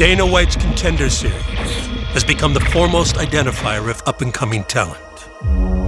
[0.00, 1.36] Dana White's Contender Series
[2.16, 4.96] has become the foremost identifier of up and coming talent.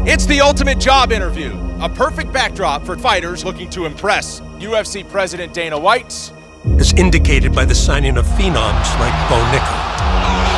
[0.07, 4.41] It's the ultimate job interview, a perfect backdrop for fighters looking to impress.
[4.61, 6.31] UFC President Dana White,
[6.79, 9.81] as indicated by the signing of phenoms like Bo Nickal.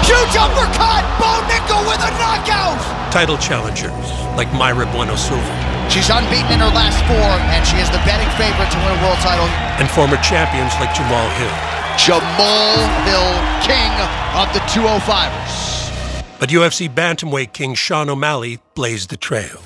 [0.03, 1.07] Huge uppercut!
[1.23, 2.83] Bo Nickal with a knockout!
[3.13, 3.95] Title challengers
[4.35, 5.87] like Mayra Bueno Silva.
[5.89, 9.01] She's unbeaten in her last four, and she is the betting favorite to win a
[9.07, 9.47] world title.
[9.79, 11.84] And former champions like Jamahal Hill.
[11.97, 13.31] Jamahal Hill,
[13.63, 13.93] king
[14.35, 16.39] of the 205ers.
[16.41, 19.63] But UFC bantamweight king Sean O'Malley blazed the trail.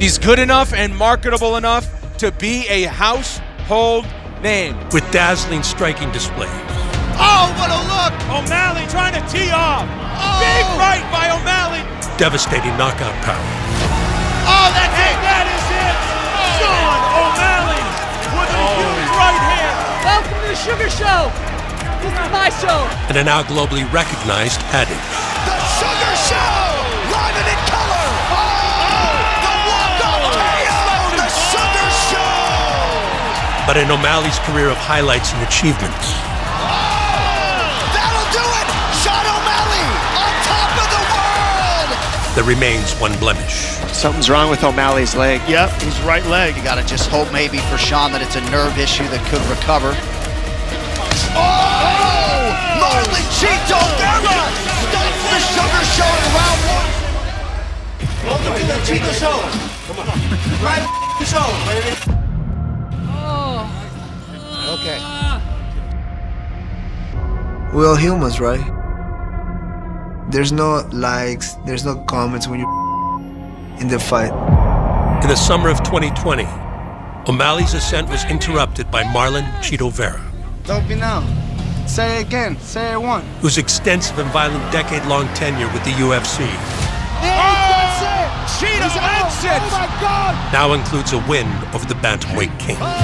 [0.00, 4.06] He's good enough and marketable enough to be a household
[4.42, 4.76] name.
[4.90, 6.50] With dazzling striking displays.
[7.20, 8.12] Oh, what a look!
[8.32, 9.84] O'Malley trying to tee off.
[9.84, 10.40] Oh.
[10.40, 11.84] Big right by O'Malley.
[12.16, 13.36] Devastating knockout power.
[14.48, 15.16] Oh, that's and it!
[15.28, 15.96] that is it!
[16.40, 16.56] Oh.
[16.56, 17.84] Sean O'Malley
[18.32, 18.80] with a oh.
[18.80, 19.76] huge right hand.
[20.08, 21.45] Welcome to the Sugar Show.
[22.06, 22.78] This is my show.
[23.10, 24.94] And a now globally recognized adage.
[25.42, 26.54] The Sugar Show!
[27.10, 28.06] Live and in color!
[28.30, 29.10] Oh!
[29.42, 30.86] The walk-up KO!
[31.18, 33.66] The Sugar Show!
[33.66, 36.14] But in O'Malley's career of highlights and achievements,
[36.62, 38.68] oh, That'll do it!
[39.02, 41.90] Sean O'Malley on top of the world!
[42.38, 43.74] there remains one blemish.
[43.90, 45.42] Something's wrong with O'Malley's leg.
[45.48, 46.56] Yep, his right leg.
[46.56, 49.90] You gotta just hope maybe for Sean that it's a nerve issue that could recover.
[51.34, 51.95] Oh!
[52.80, 54.38] Marlon Chito Vera
[54.86, 56.88] stops the Sugar Show in round one.
[58.26, 59.38] Welcome to the Chito Show.
[59.86, 60.06] Come on.
[60.64, 61.96] Right show, baby.
[63.08, 63.66] Oh.
[64.78, 64.98] Okay.
[67.74, 68.62] We're all humans, right?
[70.30, 74.32] There's no likes, there's no comments when you're in the fight.
[75.22, 76.44] In the summer of 2020,
[77.28, 80.20] O'Malley's ascent was interrupted by Marlon Chito Vera,
[80.64, 81.24] Don't be now.
[81.86, 82.58] Say it again.
[82.60, 83.22] Say it one.
[83.40, 86.46] whose extensive and violent decade-long tenure with the UFC
[88.58, 89.60] Cheetah ends it.
[89.60, 90.52] Oh my God!
[90.52, 92.78] now includes a win over the bantamweight king.
[92.80, 93.02] Oh,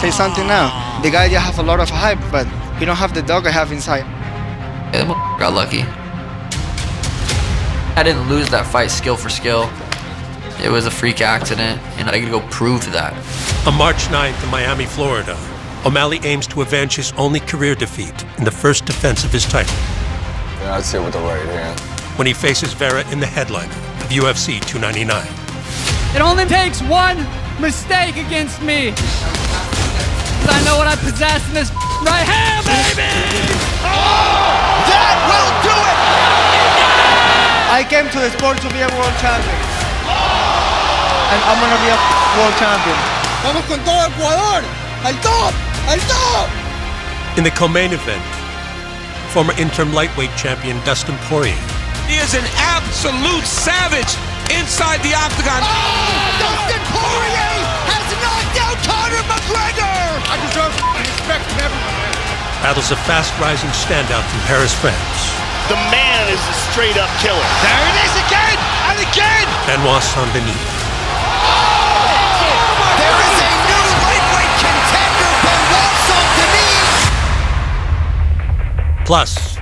[0.00, 1.00] Say something now.
[1.02, 2.46] The guy just have a lot of hype, but
[2.78, 4.04] he don't have the dog I have inside.
[4.92, 5.82] Yeah, that got lucky.
[7.94, 9.70] I didn't lose that fight skill for skill.
[10.64, 13.12] It was a freak accident, and I could go prove that.
[13.66, 15.36] On March 9th in Miami, Florida,
[15.84, 19.74] O'Malley aims to avenge his only career defeat in the first defense of his title
[20.62, 21.78] Yeah, I'd say with the right hand.
[22.16, 23.72] when he faces Vera in the headliner
[24.02, 25.26] of UFC 299.
[26.14, 27.26] It only takes one
[27.58, 28.92] mistake against me.
[28.92, 31.70] 'Cause I know what I possess in this
[32.02, 33.10] right hand, baby!
[33.82, 34.86] Oh!
[34.86, 35.98] That will do it!
[37.72, 39.58] I came to the sport to be a world champion.
[41.32, 41.98] And I'm gonna be a
[42.38, 42.98] world champion.
[43.42, 44.62] Vamos con todo Ecuador!
[45.06, 45.54] ¡Al top!
[45.90, 46.48] ¡Al top!
[47.38, 48.22] In the co-main event,
[49.34, 51.56] former interim lightweight champion Dustin Poirier
[52.06, 54.12] He is an absolute savage
[54.52, 55.64] inside the octagon.
[55.64, 57.56] Oh, Dustin Poirier
[57.88, 60.00] has knocked out Conor McGregor!
[60.28, 62.12] I deserve respect from everyone.
[62.62, 65.32] battles a fast-rising standout from Paris, France,
[65.72, 67.48] The man is a straight up killer.
[67.64, 68.58] There it is again
[68.92, 69.46] and again.
[69.66, 70.81] Benoit Saint-Denis.
[79.12, 79.60] Plus,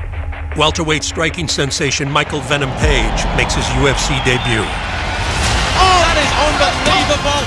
[0.54, 7.42] welterweight striking sensation Michael Venom Page makes his UFC debut oh, That is unbelievable.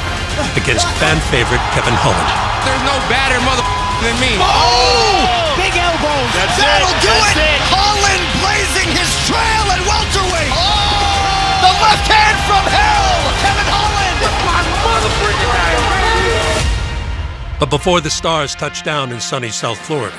[0.59, 2.27] against fan favorite Kevin Holland.
[2.67, 3.63] There's no badder mother
[4.03, 4.35] than me.
[4.35, 4.43] Oh!
[4.43, 5.55] oh!
[5.55, 6.27] Big elbows.
[6.35, 7.07] That's That'll it.
[7.07, 7.55] do That's it!
[7.55, 7.71] it.
[7.71, 10.51] Holland blazing his trail at welterweight!
[10.59, 11.63] Oh!
[11.63, 13.15] The left hand from hell!
[13.39, 14.19] Kevin Holland!
[17.63, 20.11] But before the stars touch down in sunny South Florida,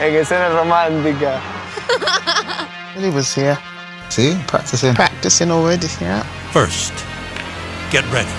[0.00, 1.40] En escena romántica.
[2.96, 3.58] He was here
[4.08, 4.36] See?
[4.46, 4.94] practicing.
[4.94, 6.22] Practicing already, yeah.
[6.52, 6.92] first,
[7.90, 8.30] get ready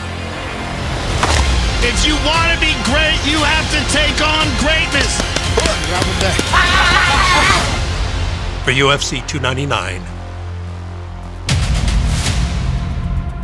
[1.84, 5.22] If you want to be great, you have to take on greatness.
[8.66, 10.02] for UFC 299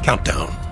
[0.04, 0.62] Countdown.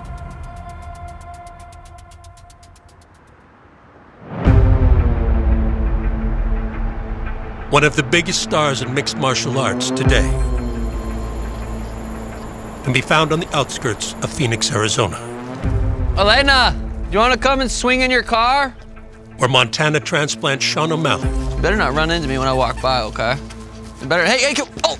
[7.72, 10.28] One of the biggest stars in mixed martial arts today
[12.84, 15.16] can be found on the outskirts of Phoenix, Arizona,
[16.18, 18.76] Elena, do you want to come and swing in your car?
[19.38, 23.00] where Montana transplant Sean O'Malley You better not run into me when I walk by,
[23.00, 23.38] okay?
[24.02, 24.26] You better.
[24.26, 24.98] Hey, hey, oh,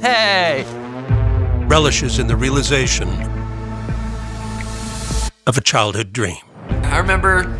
[0.00, 0.64] hey.
[1.66, 3.10] relishes in the realization
[5.46, 6.38] of a childhood dream.
[6.84, 7.59] I remember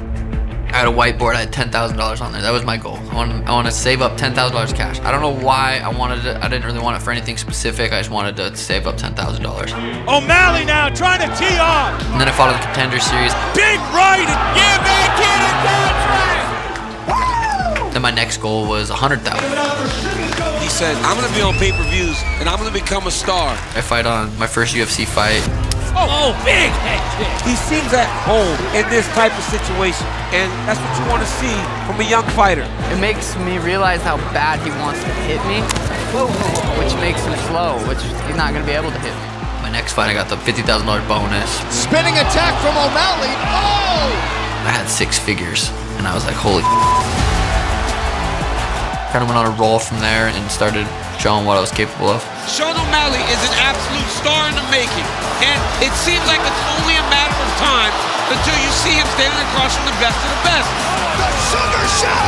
[0.73, 1.35] I had a whiteboard.
[1.35, 2.43] I had ten thousand dollars on there.
[2.43, 2.97] That was my goal.
[2.97, 5.01] I want, I want to save up ten thousand dollars cash.
[5.01, 6.37] I don't know why I wanted it.
[6.37, 7.93] I didn't really want it for anything specific.
[7.93, 9.73] I just wanted to save up ten thousand dollars.
[9.73, 12.01] O'Malley now trying to tee off.
[12.13, 13.35] And then I followed the contender series.
[13.55, 14.29] Big right.
[14.55, 16.47] Yeah, back in a contract.
[17.95, 19.51] Then my next goal was a hundred thousand.
[20.63, 24.07] He said, "I'm gonna be on pay-per-views and I'm gonna become a star." I fight
[24.07, 25.43] on my first UFC fight.
[26.09, 27.29] Oh, big head kick.
[27.45, 31.31] He seems at home in this type of situation, and that's what you want to
[31.37, 31.53] see
[31.85, 32.65] from a young fighter.
[32.89, 35.61] It makes me realize how bad he wants to hit me,
[36.81, 39.27] which makes him slow, which he's not going to be able to hit me.
[39.61, 41.51] My next fight, I got the fifty thousand dollar bonus.
[41.69, 43.33] Spinning attack from O'Malley.
[43.53, 44.09] Oh!
[44.65, 45.69] I had six figures,
[46.01, 46.65] and I was like, holy.
[49.11, 50.87] Kind of went on a roll from there and started
[51.19, 52.23] showing what I was capable of.
[52.47, 55.07] Sean O'Malley is an absolute star in the making,
[55.43, 59.43] and it seems like it's only a matter of time until you see him standing
[59.51, 60.71] across from the best of the best.
[61.19, 62.27] The Sugar Show,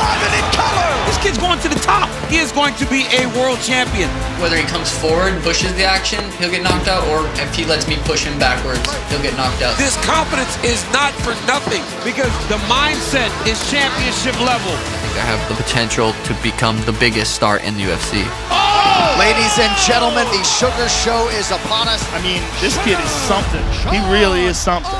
[0.00, 0.90] live and in color.
[1.04, 2.08] This kid's going to the top.
[2.32, 4.08] He is going to be a world champion.
[4.40, 7.86] Whether he comes forward, pushes the action, he'll get knocked out, or if he lets
[7.86, 8.80] me push him backwards,
[9.12, 9.76] he'll get knocked out.
[9.76, 14.72] This confidence is not for nothing because the mindset is championship level.
[14.72, 18.24] I think I have the potential to become the biggest star in the UFC.
[18.50, 18.74] Oh!
[19.20, 22.02] Ladies and gentlemen, the Sugar Show is upon us.
[22.12, 23.62] I mean, this kid is something.
[23.92, 24.90] He really is something.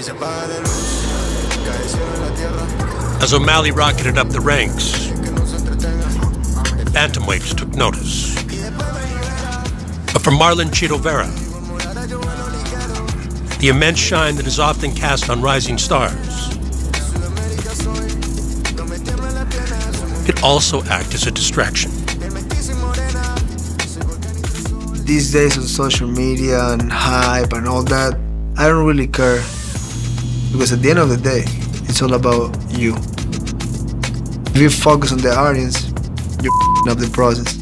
[0.00, 0.08] As
[3.34, 5.08] O'Malley rocketed up the ranks,
[6.94, 8.34] bantamweights took notice.
[10.14, 11.26] But for Marlon Chito Vera,
[13.58, 16.48] the immense shine that is often cast on rising stars
[20.24, 21.90] could also act as a distraction.
[25.04, 28.18] These days on social media and hype and all that,
[28.56, 29.44] I don't really care.
[30.52, 31.44] Because at the end of the day,
[31.88, 32.94] it's all about you.
[34.54, 35.88] If you focus on the audience,
[36.42, 36.52] you're
[36.90, 37.56] up the process.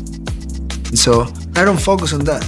[0.88, 1.26] And so
[1.56, 2.42] I don't focus on that.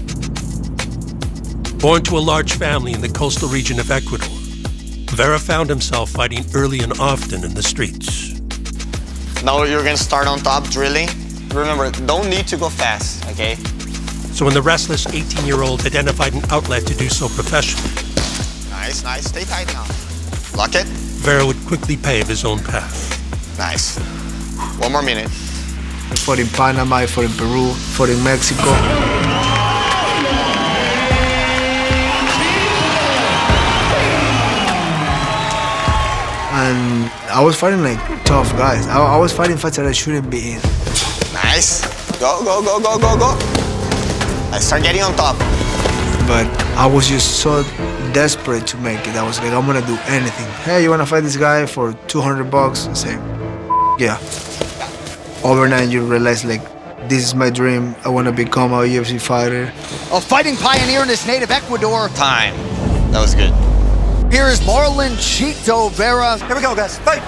[1.80, 4.28] Born to a large family in the coastal region of Ecuador,
[5.16, 8.40] Vera found himself fighting early and often in the streets.
[9.42, 11.08] Now you're gonna start on top drilling.
[11.48, 13.56] Remember, don't need to go fast, okay?
[14.32, 18.10] So when the restless 18 year old identified an outlet to do so professionally,
[18.90, 19.24] Nice, nice.
[19.26, 19.84] Stay tight now.
[20.56, 20.86] Lock it.
[20.86, 23.18] Vera would quickly pave his own path.
[23.58, 23.98] Nice.
[24.78, 25.28] One more minute.
[25.28, 28.70] For fought in Panama, for fought in Peru, for in Mexico.
[36.52, 38.86] And I was fighting like tough guys.
[38.86, 40.60] I, I was fighting fights that I shouldn't be in.
[41.32, 41.86] Nice.
[42.18, 43.38] Go, go, go, go, go, go.
[44.52, 45.38] I start getting on top.
[46.26, 46.46] But
[46.80, 47.62] I was just so
[48.14, 49.14] desperate to make it.
[49.14, 50.48] I was like, I'm gonna do anything.
[50.64, 52.86] Hey, you wanna fight this guy for 200 bucks?
[52.86, 53.14] I say,
[53.98, 54.16] yeah.
[55.44, 56.64] Overnight, you realize like,
[57.06, 57.94] this is my dream.
[58.02, 59.70] I wanna become a UFC fighter.
[60.10, 62.08] A fighting pioneer in his native Ecuador.
[62.16, 62.56] Time.
[63.12, 63.52] That was good.
[64.32, 66.38] Here is Marlon Chito Vera.
[66.38, 66.98] Here we go, guys.
[67.00, 67.20] Fight.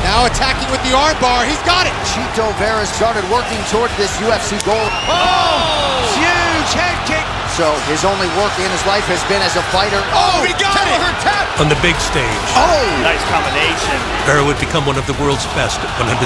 [0.00, 1.44] Now attacking with the armbar.
[1.44, 1.92] He's got it.
[2.08, 4.88] Chito Vera started working toward this UFC goal.
[5.12, 7.19] Oh, huge head kick.
[7.58, 9.98] So his only work in his life has been as a fighter.
[10.14, 11.16] Oh, oh he got tap it.
[11.20, 11.44] tap.
[11.60, 13.96] On the big stage, Oh, Nice combination.
[14.24, 16.24] Vera would become one of the world's best at 135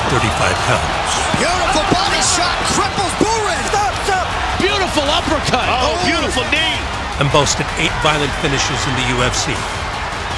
[0.68, 1.10] pounds.
[1.40, 2.54] Beautiful body shot.
[2.70, 3.58] Cripples Burin.
[3.72, 4.26] Stop, stop.
[4.62, 5.66] Beautiful uppercut.
[5.66, 6.78] Oh, beautiful knee.
[7.18, 9.50] and boasted eight violent finishes in the UFC.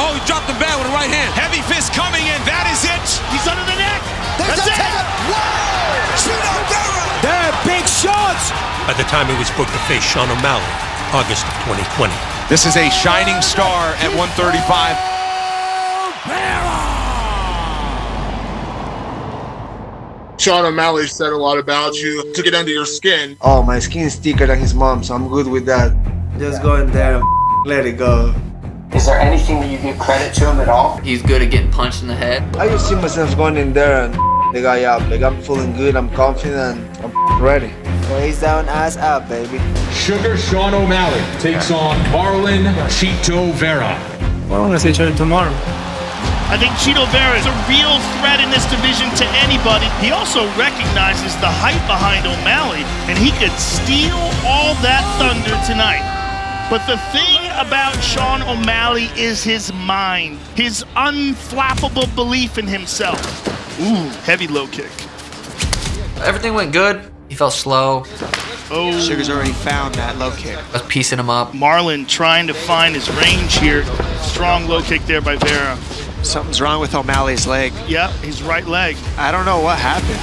[0.01, 0.95] Oh, he dropped the bat with a
[8.97, 10.65] the time he was booked to face Sean O'Malley,
[11.13, 12.13] August of 2020.
[12.49, 15.17] This is a shining star at 135.
[20.39, 23.37] Sean O'Malley said a lot about you, took it under your skin.
[23.41, 25.93] Oh, my skin's thicker than his mom, so I'm good with that.
[26.39, 27.25] Just go in there and
[27.67, 28.35] let it go.
[28.95, 30.99] Is there anything that you give credit to him at all?
[30.99, 32.57] He's good at getting punched in the head.
[32.57, 34.15] I just see myself going in there and
[34.55, 35.03] the guy up.
[35.11, 37.73] Like I'm feeling good, I'm confident, I'm ready.
[38.07, 39.59] Face down, ass up, baby.
[39.91, 43.99] Sugar Sean O'Malley takes on Marlon Chito Vera.
[44.49, 45.51] Well, I'm gonna see each other tomorrow.
[46.47, 49.91] I think Chito Vera is a real threat in this division to anybody.
[49.99, 54.15] He also recognizes the hype behind O'Malley, and he could steal
[54.47, 56.07] all that thunder tonight.
[56.71, 63.19] But the thing about Sean O'Malley is his mind, his unflappable belief in himself.
[63.81, 64.93] Ooh, heavy low kick.
[66.23, 67.11] Everything went good.
[67.37, 68.05] He felt slow.
[68.71, 68.99] Oh.
[68.99, 70.57] Sugar's already found that low kick.
[70.57, 71.53] I was piecing him up.
[71.53, 73.85] Marlon trying to find his range here.
[74.23, 75.77] Strong low kick there by Vera.
[76.25, 77.75] Something's wrong with O'Malley's leg.
[77.89, 78.97] Yep, his right leg.
[79.19, 80.19] I don't know what happened.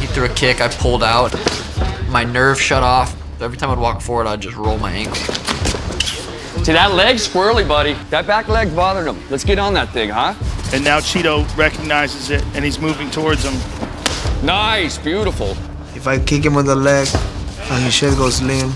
[0.00, 0.62] He threw a kick.
[0.62, 1.34] I pulled out.
[2.08, 3.14] My nerve shut off.
[3.42, 5.14] Every time I'd walk forward, I'd just roll my ankle.
[6.64, 7.92] See, that leg's squirrely, buddy.
[8.08, 9.22] That back leg bothered him.
[9.28, 10.32] Let's get on that thing, huh?
[10.72, 13.77] And now Chito recognizes it and he's moving towards him.
[14.42, 15.50] Nice, beautiful.
[15.94, 17.08] If I kick him on the leg
[17.70, 18.72] and his shit goes limp,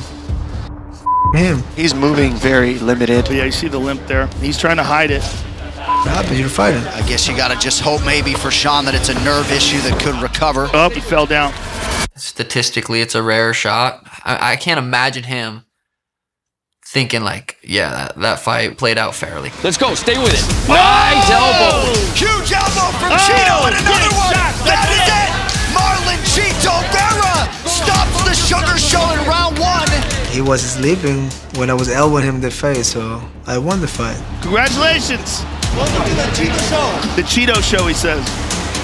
[1.34, 1.62] him.
[1.76, 3.28] He's moving very limited.
[3.30, 4.26] Yeah, you see the limp there.
[4.40, 5.22] He's trying to hide it.
[5.22, 6.38] What happened?
[6.38, 6.82] You're fighting.
[6.88, 9.98] I guess you gotta just hope maybe for Sean that it's a nerve issue that
[10.02, 10.64] could recover.
[10.66, 11.52] Up, Oh, he fell down.
[12.16, 14.02] Statistically, it's a rare shot.
[14.24, 15.64] I, I can't imagine him
[16.84, 19.50] thinking like, yeah, that, that fight played out fairly.
[19.64, 19.94] Let's go.
[19.94, 20.68] Stay with it.
[20.68, 21.88] Nice elbow.
[22.12, 24.34] Huge elbow from Oh, Chito and oh, another big one.
[24.34, 24.52] shot.
[24.66, 25.41] That is it.
[26.32, 29.88] Marlon Chito Vera stops the Sugar Show in round one.
[30.30, 33.88] He was sleeping when I was elbowing him in the face, so I won the
[33.88, 34.20] fight.
[34.40, 35.44] Congratulations.
[35.76, 37.16] Welcome to the Chito Show.
[37.16, 38.26] The Chito show, he says.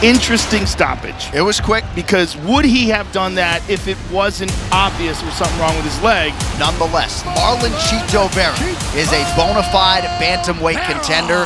[0.03, 1.29] Interesting stoppage.
[1.35, 1.85] It was quick.
[1.95, 5.85] Because would he have done that if it wasn't obvious there was something wrong with
[5.85, 6.33] his leg?
[6.59, 8.55] Nonetheless, Marlon Chito Vera
[8.95, 11.45] is a bona fide bantamweight contender.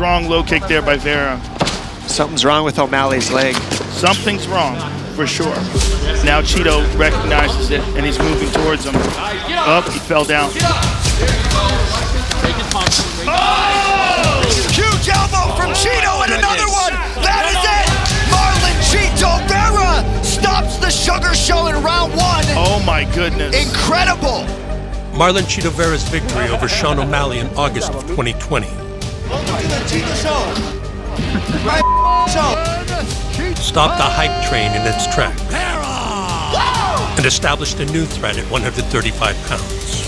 [0.00, 1.38] Strong low kick there by Vera.
[2.06, 3.54] Something's wrong with O'Malley's leg.
[3.92, 4.78] Something's wrong,
[5.14, 5.54] for sure.
[6.24, 8.94] Now Chito recognizes it and he's moving towards him.
[8.96, 10.52] Up, he fell down.
[13.28, 14.40] Oh!
[14.72, 16.96] Huge elbow from Chito and another one.
[17.20, 17.84] That is it.
[18.32, 22.46] Marlon Chito Vera stops the Sugar Show in round one.
[22.56, 23.54] Oh my goodness.
[23.54, 24.46] Incredible.
[25.12, 28.89] Marlon Chito Vera's victory over Sean O'Malley in August of 2020
[29.30, 30.54] Welcome to the Show.
[32.32, 32.50] Show.
[33.96, 35.40] the hype train in its tracks
[37.16, 40.00] and established a new threat at 135 pounds.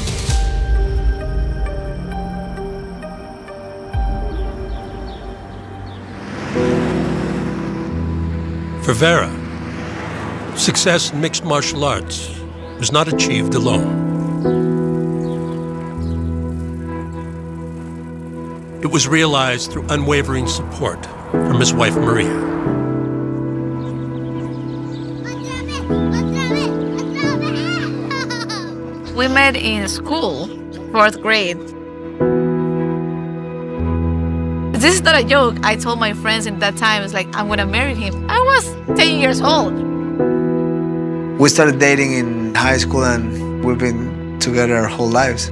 [8.84, 9.30] For Vera,
[10.56, 12.28] success in mixed martial arts
[12.80, 14.11] was not achieved alone.
[18.92, 22.28] Was realized through unwavering support from his wife Maria.
[29.16, 30.46] We met in school,
[30.92, 31.58] fourth grade.
[34.74, 35.56] This is not a joke.
[35.62, 38.28] I told my friends in that time, it's like, I'm gonna marry him.
[38.28, 39.72] I was 10 years old.
[41.40, 45.50] We started dating in high school and we've been together our whole lives.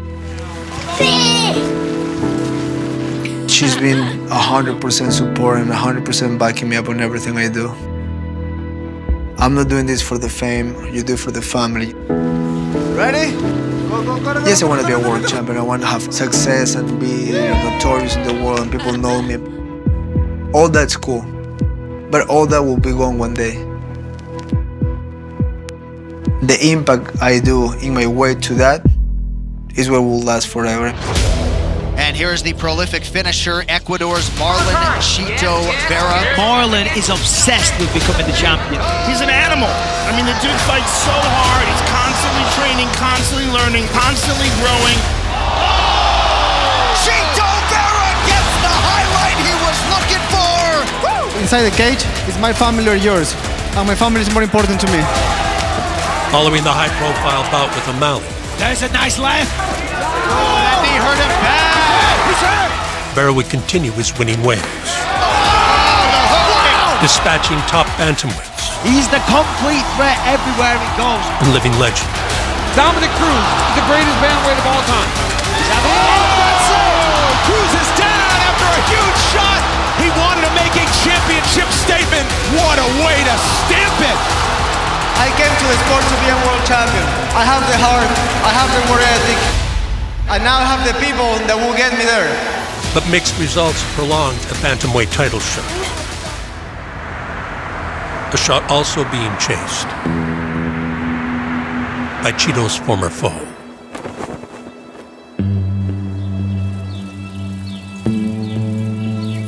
[3.61, 7.69] She's been 100% support and 100% backing me up on everything I do.
[9.37, 11.93] I'm not doing this for the fame, you do it for the family.
[12.97, 13.37] Ready?
[14.49, 15.59] Yes, I want to be a world champion.
[15.59, 19.35] I want to have success and be notorious in the world and people know me.
[20.55, 21.21] All that's cool.
[22.11, 23.57] But all that will be gone one day.
[26.47, 28.87] The impact I do in my way to that
[29.77, 30.97] is what will last forever.
[32.21, 35.01] And here's the prolific finisher, Ecuador's Marlon uh-huh.
[35.01, 36.21] Chito Vera.
[36.37, 38.77] Marlon is obsessed with becoming the champion.
[39.09, 39.73] He's an animal.
[40.05, 41.65] I mean, the dude fights so hard.
[41.65, 45.01] He's constantly training, constantly learning, constantly growing.
[47.01, 51.41] Chito Vera gets the highlight he was looking for.
[51.41, 53.33] Inside the cage, is my family or yours?
[53.81, 55.01] And my family is more important to me.
[56.29, 58.29] Following the high profile bout with O'Malley,
[58.61, 59.49] There's a nice left.
[59.57, 61.60] That knee hurt him bad.
[63.15, 64.63] Vera would continue his winning ways,
[67.03, 71.21] dispatching top bantamweights He's the complete threat everywhere he goes.
[71.45, 72.09] and living legend.
[72.73, 73.47] Dominick Cruz,
[73.77, 75.11] the greatest bantamweight of all time.
[75.85, 79.61] Oh, Cruz is down after a huge shot.
[80.01, 82.25] He wanted to make a championship statement.
[82.57, 83.35] What a way to
[83.69, 84.19] stamp it.
[85.21, 87.05] I came to the sport to be a world champion.
[87.37, 88.09] I have the heart,
[88.49, 89.37] I have the work ethic,
[90.31, 92.31] and now have the people that will get me there.
[92.95, 95.67] But mixed results prolonged a bantamweight title shot.
[98.33, 99.89] A shot also being chased
[102.23, 103.31] by Chito's former foe.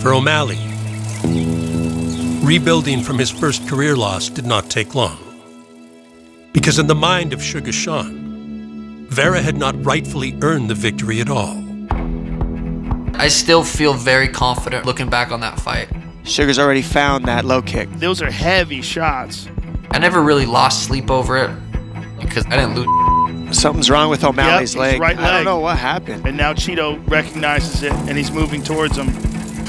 [0.01, 0.59] For O'Malley,
[2.45, 5.19] rebuilding from his first career loss did not take long.
[6.53, 8.22] Because in the mind of Sugar Sean,
[9.13, 11.63] Vera had not rightfully earned the victory at all.
[13.15, 15.89] I still feel very confident looking back on that fight.
[16.25, 17.91] Sugar's already found that low kick.
[17.97, 19.51] Those are heavy shots.
[19.91, 21.51] I never really lost sleep over it
[22.21, 23.59] because I didn't lose.
[23.59, 25.01] Something's wrong with O'Malley's Yep, his leg.
[25.03, 26.27] right I don't know what happened.
[26.27, 29.09] And now Chito recognizes it and he's moving towards him.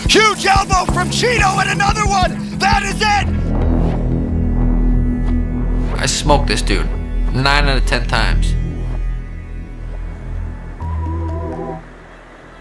[0.08, 2.60] Huge elbow from Chito and another one.
[2.60, 3.28] That is it.
[6.00, 6.90] I smoked this dude
[7.34, 8.54] nine out of ten times.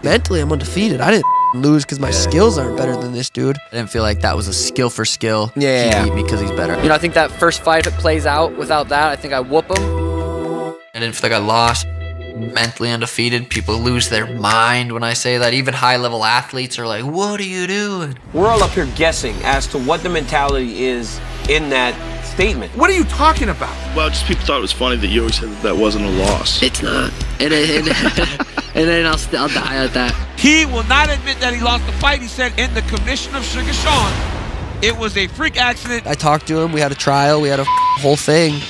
[0.03, 0.99] Mentally, I'm undefeated.
[0.99, 3.57] I didn't lose because my skills aren't better than this dude.
[3.71, 5.49] I didn't feel like that was a skill for skill.
[5.55, 6.03] Yeah.
[6.03, 6.75] He beat me because he's better.
[6.81, 9.33] You know, I think that first fight, if it plays out without that, I think
[9.33, 10.75] I whoop him.
[10.93, 11.87] I didn't feel like I lost.
[12.35, 13.49] Mentally undefeated.
[13.49, 15.53] People lose their mind when I say that.
[15.53, 18.17] Even high level athletes are like, what are you doing?
[18.33, 21.17] We're all up here guessing as to what the mentality is
[21.49, 22.75] in that statement.
[22.75, 23.75] What are you talking about?
[23.95, 26.09] Well, just people thought it was funny that you always said that that wasn't a
[26.09, 26.63] loss.
[26.63, 27.13] It's not.
[27.39, 27.87] And, and,
[28.75, 30.13] and then I'll, I'll die at that.
[30.39, 32.21] He will not admit that he lost the fight.
[32.21, 34.11] He said in the commission of Sugar Sean,
[34.81, 36.07] it was a freak accident.
[36.07, 36.71] I talked to him.
[36.73, 37.39] We had a trial.
[37.39, 38.61] We had a whole thing.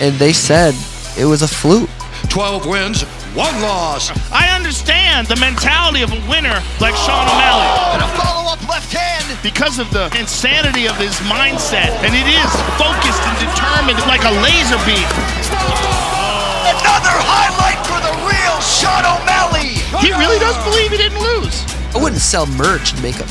[0.00, 0.74] And they said
[1.18, 1.90] it was a fluke.
[2.28, 3.02] 12 wins,
[3.34, 4.10] one loss.
[4.30, 7.66] I understand the mentality of a winner like Sean O'Malley.
[7.66, 9.24] Oh, and a follow-up left hand.
[9.42, 11.90] Because of the insanity of his mindset.
[12.04, 15.08] And it is focused and determined like a laser beam.
[16.66, 19.80] Another highlight for the real Sean O'Malley.
[20.04, 21.64] He really does believe he didn't lose.
[21.94, 23.26] I wouldn't sell merch and make a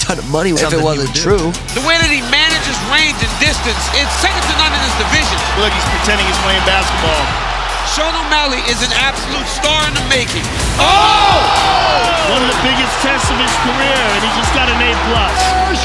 [0.00, 1.52] ton of money if it wasn't true.
[1.76, 5.38] The way that he manages range and distance, it's second to none in this division.
[5.60, 7.51] Look, he's pretending he's playing basketball.
[7.90, 10.44] Sean O'Malley is an absolute star in the making.
[10.80, 10.86] Oh!
[10.86, 12.32] oh!
[12.32, 15.36] One of the biggest tests of his career, and he just got an A plus.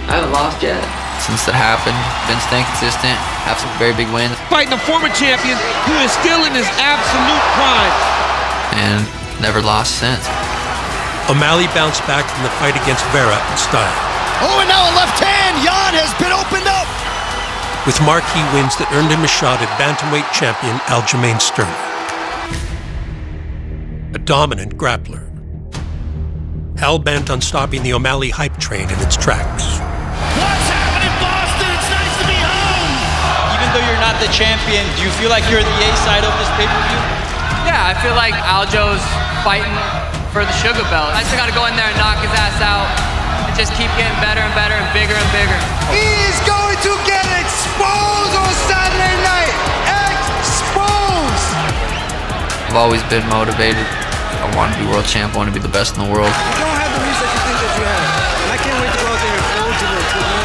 [0.09, 0.81] I haven't lost yet.
[1.21, 1.97] Since that happened,
[2.29, 3.17] been staying consistent,
[3.49, 5.57] have some very big wins, Fighting a former champion
[5.89, 7.95] who is still in his absolute prime.
[8.77, 9.01] and
[9.41, 10.25] never lost since.
[11.29, 13.97] O'Malley bounced back from the fight against Vera in style,
[14.45, 15.57] Oh, and now a left hand.
[15.65, 16.84] Yan has been opened up.
[17.87, 21.69] With marquee wins that earned him a shot at bantamweight champion Aljamain Sterling.
[24.17, 25.29] A dominant grappler.
[26.81, 29.69] Hell bent on stopping the O'Malley hype train in its tracks.
[30.41, 31.69] What's happening, Boston?
[31.77, 33.53] It's nice to be home.
[33.53, 36.33] Even though you're not the champion, do you feel like you're the A side of
[36.41, 37.03] this pay-per-view?
[37.69, 39.05] Yeah, I feel like Aljo's
[39.45, 39.77] fighting
[40.33, 41.13] for the sugar belt.
[41.13, 42.89] I just gotta go in there and knock his ass out
[43.45, 45.59] and just keep getting better and better and bigger and bigger.
[45.93, 47.24] He's going to get
[47.65, 49.57] exposed on Saturday night.
[49.89, 51.49] Exposed.
[52.69, 53.87] I've always been motivated.
[54.45, 55.33] I want to be world champ.
[55.33, 56.29] I want to be the best in the world.
[56.29, 58.05] You don't have the reach that you think that you have.
[58.45, 60.45] And I can't wait to go out there and fold to the to the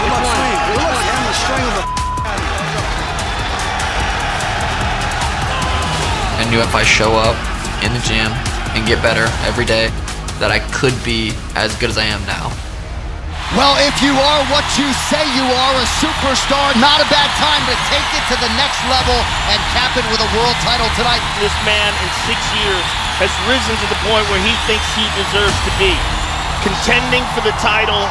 [0.00, 0.56] Good luck, swing.
[0.64, 0.96] Good luck.
[0.96, 1.84] I'm gonna strangle the
[6.36, 7.36] I knew if I show up
[7.84, 8.32] in the gym
[8.72, 9.88] and get better every day,
[10.40, 12.65] that I could be as good as I am now.
[13.54, 17.62] Well, if you are what you say you are, a superstar, not a bad time
[17.70, 19.14] to take it to the next level
[19.54, 21.22] and cap it with a world title tonight.
[21.38, 22.82] This man in six years
[23.22, 25.94] has risen to the point where he thinks he deserves to be.
[26.66, 28.02] Contending for the title,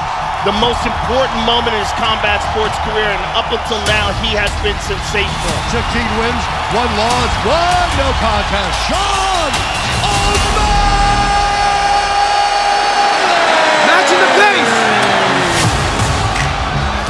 [0.48, 4.54] the most important moment in his combat sports career, and up until now, he has
[4.63, 5.56] been sensational.
[5.67, 8.78] 16 wins, one loss, one no contest.
[8.88, 9.25] Sean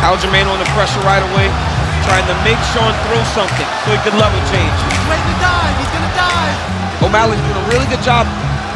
[0.04, 1.48] Aljamain on the pressure right away,
[2.04, 4.76] trying to make Sean throw something so he could level change.
[4.92, 5.74] He's ready to dive.
[5.80, 6.58] He's gonna dive.
[7.04, 8.28] O'Malley's doing a really good job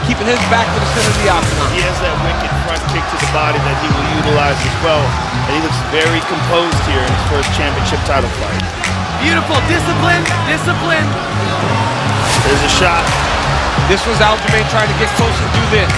[0.09, 1.69] keeping his back to the center of the octagon.
[1.69, 5.05] He has that wicked front kick to the body that he will utilize as well.
[5.45, 8.57] And he looks very composed here in his first championship title fight.
[9.21, 11.05] Beautiful, discipline, discipline.
[12.41, 13.05] There's a shot.
[13.85, 15.93] This was Aljamain trying to get close and do this.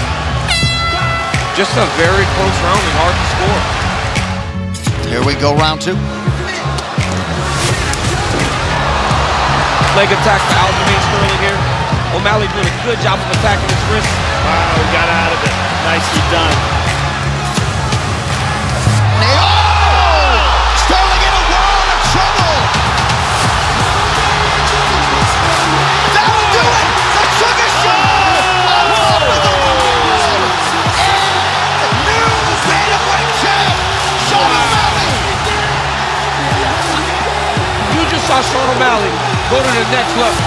[1.56, 3.81] Just a very close round and hard to score.
[5.12, 5.92] Here we go, round two.
[9.92, 11.58] Leg attack for Aljamain Sterling here.
[12.16, 14.08] O'Malley doing a good job of attacking his wrist.
[14.08, 15.52] Wow, he got out of it.
[15.84, 16.81] Nicely done.
[38.92, 39.00] Saw
[39.48, 40.44] go to the next level.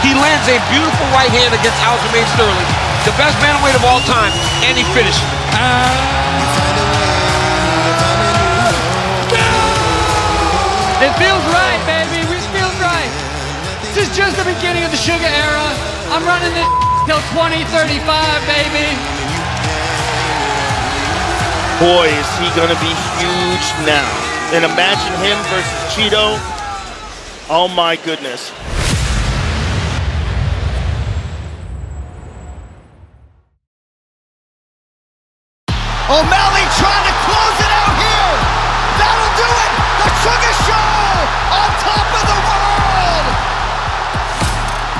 [0.00, 2.70] He lands a beautiful right hand against Aljamain Sterling,
[3.04, 4.32] the best bantamweight of all time,
[4.64, 5.40] and he finishes it.
[11.04, 12.24] It feels right, baby.
[12.24, 13.12] It feels right.
[13.92, 15.68] This is just the beginning of the Sugar era.
[16.12, 16.70] I'm running this
[17.04, 18.08] till 2035,
[18.48, 18.88] baby.
[21.80, 24.33] Boy, is he going to be huge now.
[24.52, 26.36] And imagine him versus Chito.
[27.48, 28.52] Oh my goodness.
[36.04, 38.32] O'Malley trying to close it out here.
[39.00, 39.72] That'll do it.
[40.04, 40.86] The Sugar Show
[41.48, 43.26] on top of the world.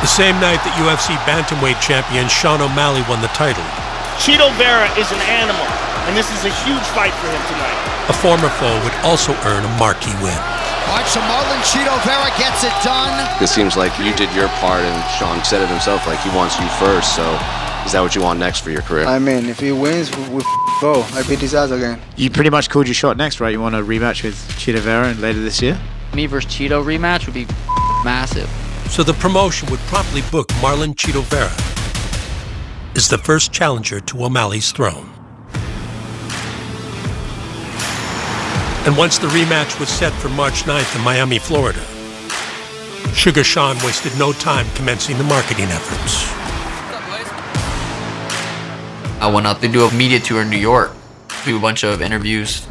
[0.00, 3.64] The same night that UFC bantamweight champion Sean O'Malley won the title,
[4.16, 5.68] Chito Vera is an animal,
[6.06, 7.78] and this is a huge fight for him tonight.
[8.08, 10.36] a former foe would also earn a marquee win.
[10.86, 13.12] All right, so Marlon Chito Vera gets it done.
[13.42, 16.60] It seems like you did your part, and Sean said it himself, like he wants
[16.60, 17.16] you first.
[17.16, 17.24] So,
[17.86, 19.06] is that what you want next for your career?
[19.06, 20.42] I mean, if he wins, we, we
[20.82, 21.00] go.
[21.14, 21.98] I beat his ass again.
[22.16, 23.50] You pretty much called your shot next, right?
[23.50, 25.80] You want a rematch with Chito Vera later this year?
[26.14, 27.46] Me versus Chito rematch would be
[28.04, 28.48] massive.
[28.90, 31.50] So the promotion would promptly book Marlon Chito Vera
[32.94, 35.10] as the first challenger to O'Malley's throne.
[38.86, 41.80] And once the rematch was set for March 9th in Miami, Florida,
[43.14, 46.28] Sugar Sean wasted no time commencing the marketing efforts.
[49.22, 50.90] I went out to do a media tour in New York,
[51.46, 52.66] do a bunch of interviews.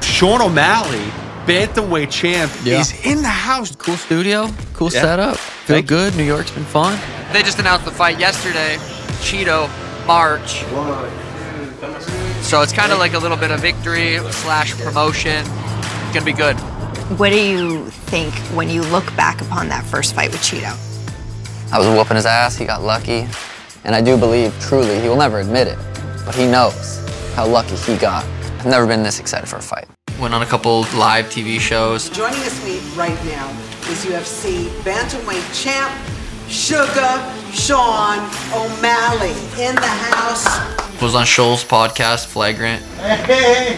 [0.00, 1.04] Sean O'Malley,
[1.46, 2.80] bantamweight champ, Yeah.
[2.80, 3.72] is in the house.
[3.76, 5.02] Cool studio, cool Yeah.
[5.02, 5.36] setup.
[5.36, 5.96] Feel Thank you.
[5.96, 6.16] good.
[6.16, 6.98] New York's been fun.
[7.32, 8.78] They just announced the fight yesterday.
[9.22, 9.68] Chito,
[10.06, 10.64] March.
[12.48, 15.44] So it's kind of like a little bit of victory slash promotion.
[15.44, 16.56] It's gonna be good.
[17.18, 20.72] What do you think when you look back upon that first fight with Chito?
[21.70, 22.56] I was whooping his ass.
[22.56, 23.28] He got lucky,
[23.84, 25.76] and I do believe truly he will never admit it,
[26.24, 28.24] but he knows how lucky he got.
[28.60, 29.86] I've never been this excited for a fight.
[30.18, 32.08] Went on a couple live TV shows.
[32.08, 33.50] Joining us me right now
[33.90, 35.92] is UFC bantamweight champ
[36.48, 37.12] Sugar
[37.52, 38.20] Sean
[38.54, 39.32] O'Malley
[39.62, 40.87] in the house.
[41.00, 42.82] Was on Schulz's podcast, Flagrant.
[42.96, 43.76] Hey,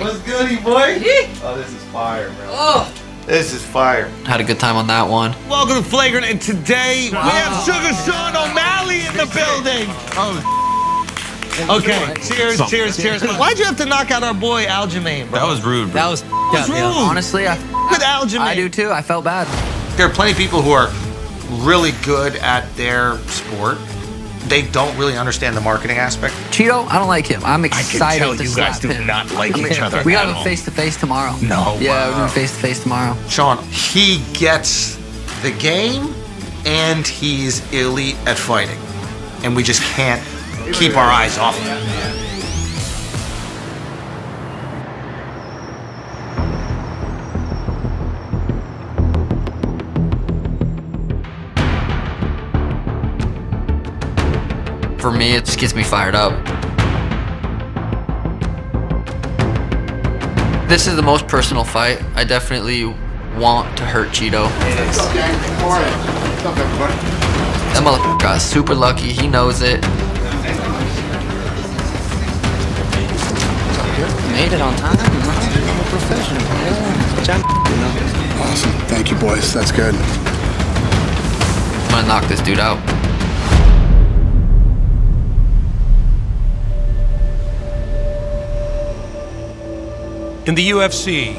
[0.00, 0.98] what's goody, boy?
[1.42, 2.46] Oh, this is fire, bro.
[2.48, 2.94] Oh.
[3.26, 4.08] This is fire.
[4.24, 5.32] Had a good time on that one.
[5.50, 9.86] Welcome to Flagrant, and today we have Sugar Sean O'Malley in the building.
[10.16, 10.58] Oh.
[11.68, 13.22] Okay, cheers, cheers, cheers.
[13.38, 15.40] Why'd you have to knock out our boy Aljamain, bro?
[15.40, 16.00] That was rude, bro.
[16.00, 16.78] That was, was rude.
[16.78, 17.56] Honestly, I,
[17.90, 18.40] With Aljamain.
[18.40, 18.90] I do too.
[18.90, 19.46] I felt bad.
[19.98, 20.90] There are plenty of people who are
[21.62, 23.76] really good at their sport.
[24.52, 26.34] They don't really understand the marketing aspect.
[26.50, 27.40] Chito, I don't like him.
[27.42, 29.06] I'm excited I can tell to you slap guys do him.
[29.06, 31.34] not like each other We at got a face to face tomorrow.
[31.40, 31.78] No.
[31.80, 32.18] Yeah, we're Wow.
[32.18, 33.16] doing face to face tomorrow.
[33.30, 34.96] Sean, he gets
[35.40, 36.14] the game
[36.66, 38.78] and he's elite at fighting.
[39.42, 40.22] And we just can't
[40.74, 41.78] keep our eyes off of him.
[55.02, 56.30] For me, it just gets me fired up.
[60.68, 62.00] This is the most personal fight.
[62.14, 62.84] I definitely
[63.36, 64.48] want to hurt Chito.
[67.72, 69.12] That motherfucker got super lucky.
[69.12, 69.82] He knows it.
[74.30, 74.96] Made it on time.
[75.00, 76.42] I'm a professional.
[78.40, 78.70] Awesome.
[78.86, 79.52] Thank you, boys.
[79.52, 79.96] That's good.
[79.96, 83.01] I'm gonna knock this dude out.
[90.44, 91.36] In the UFC,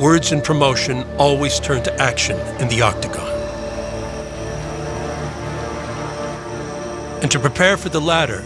[0.00, 3.28] words and promotion always turn to action in the octagon.
[7.22, 8.40] And to prepare for the latter,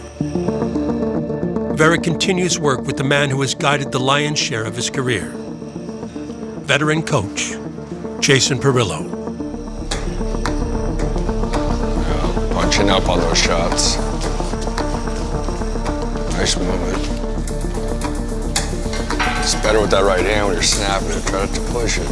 [1.75, 5.31] Vera continues work with the man who has guided the lion's share of his career
[6.63, 7.55] veteran coach
[8.19, 9.09] Jason Parillo.
[12.53, 14.12] Punching up on those shots.
[16.43, 16.55] It's
[19.63, 21.23] better with that right hand when you're snapping it.
[21.27, 22.09] Try not to push it.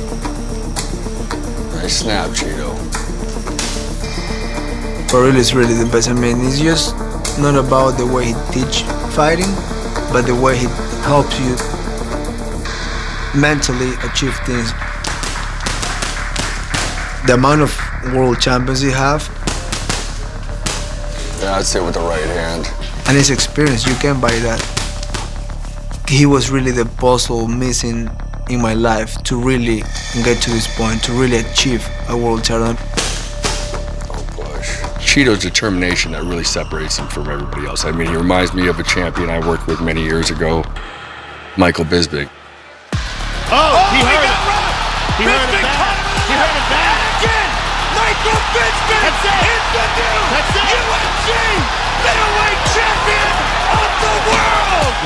[1.75, 2.71] Nice snap, Chito.
[5.09, 6.07] Parillo is really the best.
[6.07, 6.95] I mean, it's just
[7.39, 9.51] not about the way he teach fighting,
[10.13, 10.67] but the way he
[11.03, 11.57] helps you
[13.37, 14.71] mentally achieve things.
[17.27, 17.77] The amount of
[18.13, 19.27] world champions he have
[21.41, 22.80] Yeah, I'd say with the right hand.
[23.11, 24.61] And his experience, you can buy that.
[26.07, 28.09] He was really the puzzle missing
[28.49, 29.83] in my life to really
[30.23, 32.73] get to this point, to really achieve a world title.
[34.07, 35.05] Oh gosh!
[35.05, 37.83] Chito's determination that really separates him from everybody else.
[37.83, 40.63] I mean, he reminds me of a champion I worked with many years ago,
[41.57, 42.29] Michael Bisping.
[43.51, 44.37] Oh, he heard it.
[45.17, 45.60] He heard it
[48.21, 49.33] Michael Bisping That's it.
[49.49, 50.77] is the new That's it.
[50.77, 51.33] UFC
[52.05, 53.33] middleweight champion
[53.81, 54.97] of the world.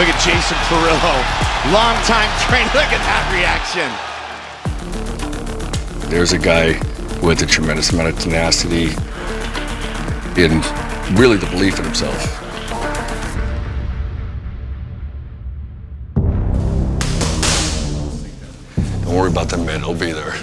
[0.00, 1.12] Look at Jason Parillo.
[1.76, 2.72] Longtime trainer.
[2.72, 3.92] Look at that reaction.
[6.08, 6.78] There's a guy
[7.20, 8.94] with a tremendous amount of tenacity
[10.40, 10.64] and
[11.18, 12.40] really the belief in himself.
[19.04, 20.34] Don't worry about the men, he'll be there.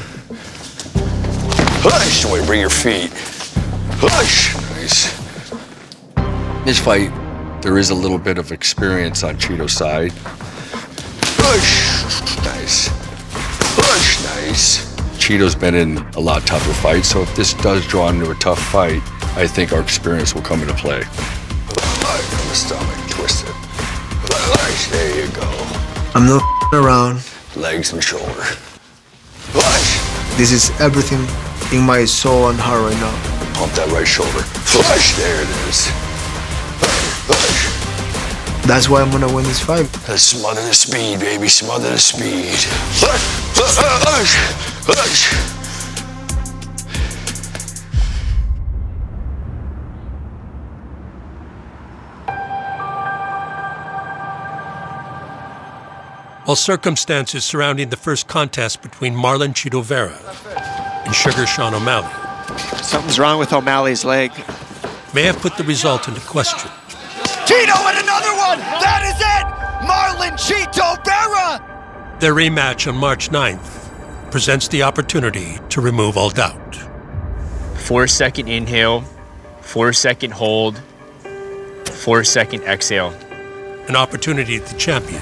[1.84, 2.26] Hush!
[2.26, 3.10] Way bring your feet.
[3.98, 4.54] Hush!
[4.78, 5.10] Nice.
[6.64, 7.12] This fight,
[7.64, 10.12] there is a little bit of experience on Chito's side.
[11.42, 12.46] Hush!
[12.46, 12.90] Nice.
[13.74, 15.18] Push, nice.
[15.18, 18.62] Chito's been in a lot tougher fights, so if this does draw into a tough
[18.62, 19.02] fight,
[19.36, 21.00] I think our experience will come into play.
[21.00, 23.56] Right from the stomach, twist it.
[24.30, 25.50] Nice, there you go.
[26.14, 27.24] I'm not around.
[27.56, 28.44] Legs and shoulder.
[29.52, 30.38] Push.
[30.38, 31.26] This is everything
[31.72, 33.16] in my soul and heart right now.
[33.54, 34.44] Pump that right shoulder.
[34.68, 35.88] Push, there it is.
[37.28, 38.68] Push.
[38.68, 39.88] That's why I'm gonna win this fight.
[40.08, 41.48] Let's smother the speed, baby.
[41.48, 42.52] Smother the speed.
[43.00, 43.24] Push.
[43.56, 44.36] Push.
[44.86, 45.52] Push.
[56.46, 60.20] While circumstances surrounding the first contest between Marlon Chito Vera
[61.12, 62.10] and Sugar Sean O'Malley
[62.82, 64.32] Something's wrong with O'Malley's leg.
[65.14, 66.72] may have put the result into question,
[67.46, 68.60] Tito and another one.
[68.80, 69.46] That is it.
[69.86, 72.18] Marlon Chito Vera.
[72.22, 76.78] their rematch on March 9th presents the opportunity to remove all doubt.
[77.76, 79.02] Four second inhale,
[79.60, 80.82] four second hold,
[81.92, 83.10] four second exhale.
[83.90, 85.22] An opportunity the champion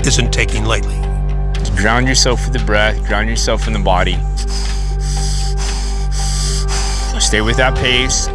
[0.00, 0.96] isn't taking lightly.
[1.76, 4.18] Ground yourself with the breath, ground yourself in the body.
[7.20, 8.26] Stay with that pace.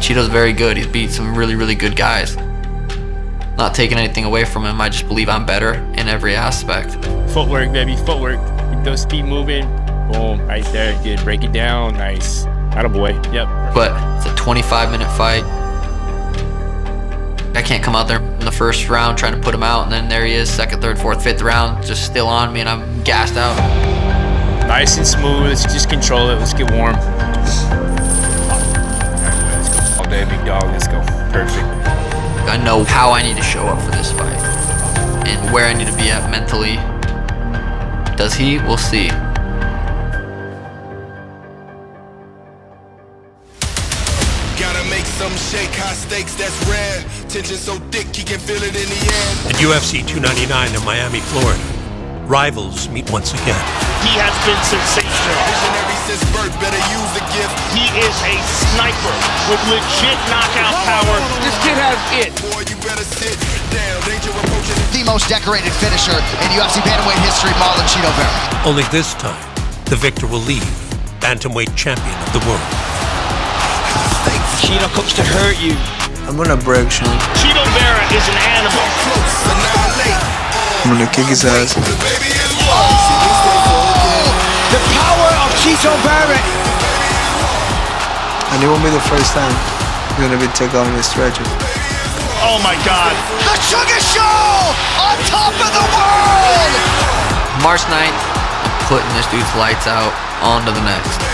[0.00, 0.76] Chito's very good.
[0.76, 2.36] He's beat some really, really good guys.
[3.56, 4.80] Not taking anything away from him.
[4.80, 6.92] I just believe I'm better in every aspect.
[7.32, 8.38] Footwork, baby, footwork.
[8.72, 9.66] Keep those feet moving.
[10.12, 11.00] Boom, right there.
[11.02, 11.20] Good.
[11.24, 11.94] Break it down.
[11.94, 12.44] Nice.
[12.70, 13.14] Attaboy.
[13.34, 13.74] Yep.
[13.74, 15.42] But it's a 25 minute fight.
[17.56, 19.92] I can't come out there in the first round trying to put him out, and
[19.92, 23.02] then there he is, second, third, fourth, fifth round, just still on me, and I'm
[23.02, 23.99] gassed out.
[24.70, 25.48] Nice and smooth.
[25.48, 26.36] Let's just control it.
[26.36, 26.94] Let's get warm.
[29.98, 30.70] All day, big dog.
[30.70, 31.00] Let's go.
[31.32, 31.66] Perfect.
[32.46, 34.38] I know how I need to show up for this fight
[35.26, 36.76] and where I need to be at mentally.
[38.16, 38.58] Does he?
[38.58, 39.08] We'll see.
[44.56, 47.02] Gotta make some shake, high stakes, that's rare.
[47.28, 49.50] Tension so thick, he can feel it in the air.
[49.50, 51.58] At UFC 299 in Miami, Florida,
[52.30, 53.58] rivals meet once again.
[54.06, 55.34] He has been sensational.
[55.50, 57.50] Visionary since birth, better use the gift.
[57.74, 58.34] He is a
[58.70, 59.16] sniper
[59.50, 61.16] with legit knockout power.
[61.42, 62.30] This kid has it.
[62.38, 63.34] Boy, you better sit
[63.74, 63.98] down.
[64.06, 64.78] Danger approaching.
[64.94, 68.62] The most decorated finisher in UFC bantamweight history, Marlon Chito Vera.
[68.62, 69.36] Only this time,
[69.90, 70.64] the victor will leave
[71.18, 72.62] bantamweight champion of the world.
[74.62, 75.74] Chito comes to hurt you.
[76.30, 77.10] I'm gonna break Sean.
[77.42, 79.79] Chito Vera is an animal.
[80.90, 81.78] I'm gonna kick his ass.
[81.78, 81.80] The
[84.90, 86.34] power of Chito Vera.
[88.50, 91.46] And it won't be the first time he's gonna be taken on the stretcher.
[92.42, 93.14] Oh my God.
[93.46, 96.74] The Sugar Show on top of the world.
[97.62, 100.10] March 9th, I'm putting this dude's lights out
[100.42, 101.29] on to the next.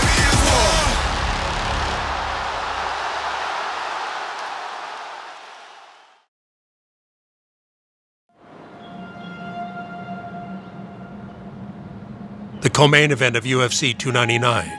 [12.77, 14.69] Co-main event of UFC 299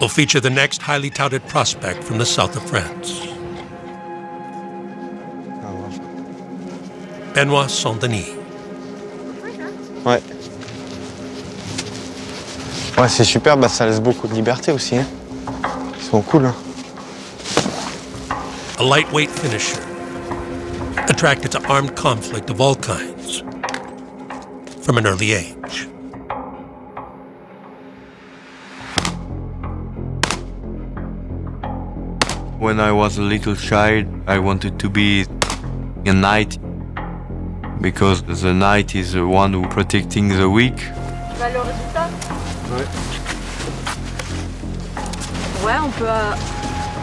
[0.00, 3.20] will feature the next highly touted prospect from the south of France.
[7.34, 8.34] Benoit Saint-Denis.
[10.06, 10.22] Ouais.
[12.96, 14.96] Ouais, c'est super, bah, ça laisse beaucoup de liberté aussi.
[14.96, 15.06] Hein.
[15.98, 16.46] Ils sont cool.
[16.46, 16.54] Hein.
[18.78, 19.78] a lightweight finisher,
[21.10, 23.42] attracted to armed conflict of all kinds
[24.80, 25.89] from an early age.
[32.60, 35.24] When I was a little child, I wanted to be
[36.04, 36.58] a knight
[37.80, 40.76] because the knight is the one who protecting the weak.
[41.38, 42.10] le résultat
[42.70, 42.86] Ouais.
[45.64, 46.34] Ouais, on peut, euh,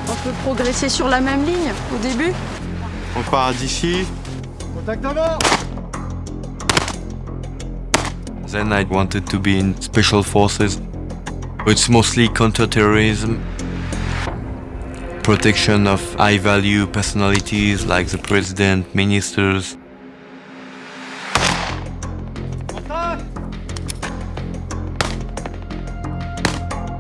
[0.08, 2.34] on peut progresser sur la même ligne au début.
[3.15, 4.06] On part d'ici.
[4.76, 5.39] Contact avant
[8.48, 10.80] Then I wanted to be in special forces.
[11.65, 13.39] It's mostly counterterrorism,
[15.28, 19.76] protection of high value personalities like the president, ministers.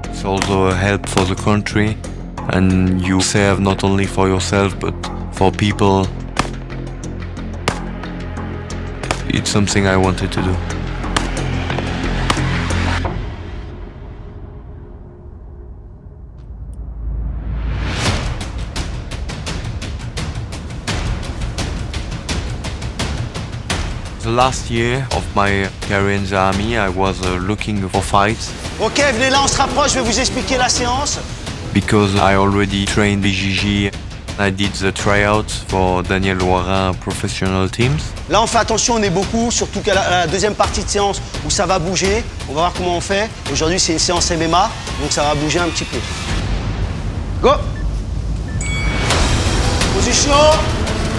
[0.09, 1.97] It's also a help for the country
[2.49, 4.93] and you serve not only for yourself but
[5.31, 6.05] for people.
[9.29, 10.76] It's something I wanted to do.
[24.37, 29.01] Last year of my career in the army, I was uh, looking for fights Ok,
[29.15, 31.17] venez là, on se rapproche, je vais vous expliquer la séance.
[31.73, 33.91] because I already trained BJJ.
[34.39, 38.01] I did the tryouts for Daniel Loirin professional teams.
[38.29, 41.19] Là, on fait attention, on est beaucoup, surtout qu'à la, la deuxième partie de séance
[41.45, 42.23] où ça va bouger.
[42.47, 43.29] On va voir comment on fait.
[43.51, 44.69] Aujourd'hui, c'est une séance MMA,
[45.01, 45.97] donc ça va bouger un petit peu.
[47.41, 47.51] Go
[49.95, 50.31] Position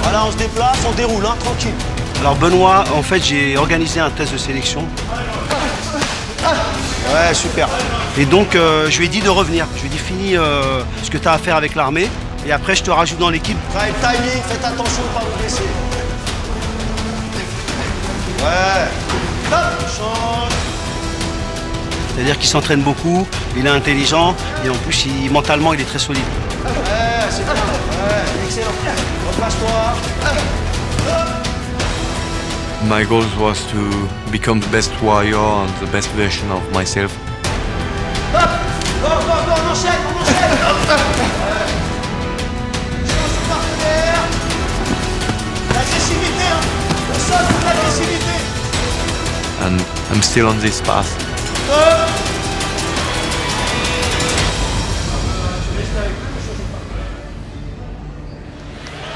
[0.03, 1.75] Voilà, on se déplace, on déroule, hein, tranquille.
[2.21, 4.85] Alors, Benoît, en fait, j'ai organisé un test de sélection.
[7.11, 7.69] Ouais, super.
[8.19, 9.67] Et donc, euh, je lui ai dit de revenir.
[9.77, 12.09] Je lui ai dit, finis euh, ce que tu as à faire avec l'armée.
[12.47, 13.57] Et après, je te rajoute dans l'équipe.
[13.73, 15.63] Time, timing, faites attention de ne pas vous blesser.
[18.41, 18.89] Ouais.
[19.53, 20.53] Hop, change.
[22.15, 23.27] C'est-à-dire qu'il s'entraîne beaucoup,
[23.57, 26.23] il est intelligent et en plus, il- mentalement, il est très solide.
[26.65, 26.73] Ouais,
[27.31, 27.53] c'est bien.
[27.55, 28.67] Ouais, excellent.
[29.31, 29.95] Replace-toi.
[31.09, 31.48] Hop.
[32.87, 37.13] My goal was to become the best warrior and the best version of myself.
[49.61, 51.28] And I'm still on this path.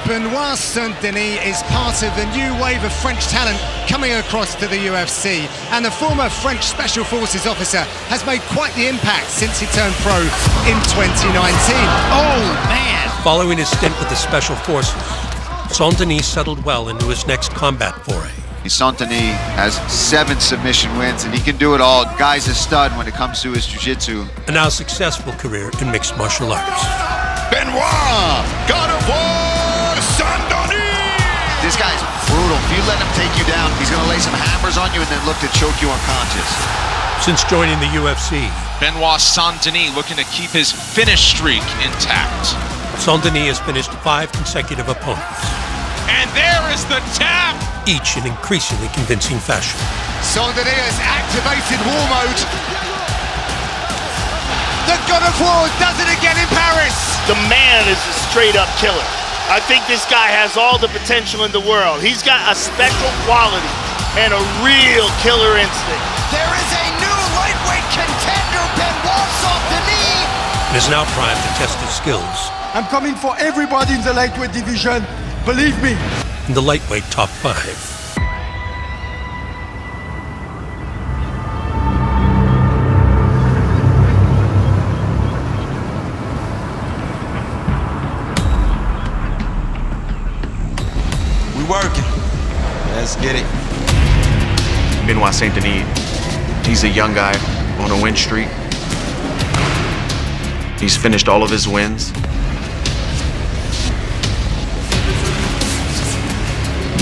[0.06, 4.74] Benoit Saint-Denis is part of the new wave of French talent coming across to the
[4.74, 9.66] UFC, and the former French Special Forces officer has made quite the impact since he
[9.66, 10.18] turned pro
[10.66, 11.30] in 2019.
[12.10, 13.08] Oh, man!
[13.22, 14.92] Following his stint with the Special Forces,
[15.70, 18.32] Saint Denis settled well into his next combat foray.
[18.68, 22.04] Saint-Denis has seven submission wins, and he can do it all.
[22.18, 24.26] Guy's a stud when it comes to his jiu-jitsu.
[24.48, 26.82] A now successful career in mixed martial arts.
[27.50, 29.31] Benoit, God of War, Saint-Denis!
[31.72, 32.61] This guy's brutal.
[32.68, 35.00] If you let him take you down, he's going to lay some hammers on you
[35.00, 36.44] and then look to choke you unconscious.
[37.24, 38.44] Since joining the UFC,
[38.76, 42.52] Benoit Saint-Denis looking to keep his finish streak intact.
[43.00, 45.24] Saint Denis has finished five consecutive opponents,
[46.12, 47.56] And there is the tap!
[47.88, 49.80] each in increasingly convincing fashion.
[50.20, 52.40] Saint-Denis has activated war mode.
[54.92, 57.16] The God of War does it again in Paris.
[57.32, 59.21] The man is a straight up killer.
[59.50, 62.02] I think this guy has all the potential in the world.
[62.02, 63.72] He's got a special quality
[64.20, 66.05] and a real killer instinct.
[66.31, 70.28] There is a new lightweight contender, Benoit Saint-Denis
[70.72, 74.52] and is now primed to test his skills I'm coming for everybody in the lightweight
[74.52, 75.05] division.
[75.44, 75.92] Believe me.
[76.48, 77.91] in the lightweight top five.
[93.02, 93.44] Let's get it.
[95.08, 95.84] Benoit Saint Denis,
[96.64, 97.34] he's a young guy
[97.82, 98.46] on a win streak.
[100.78, 102.12] He's finished all of his wins.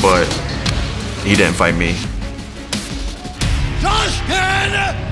[0.00, 0.24] But
[1.22, 1.92] he didn't fight me.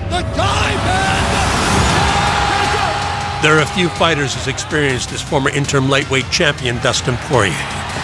[0.09, 1.29] the diamond!
[3.42, 7.52] There are a few fighters as experienced as former interim lightweight champion Dustin Poirier.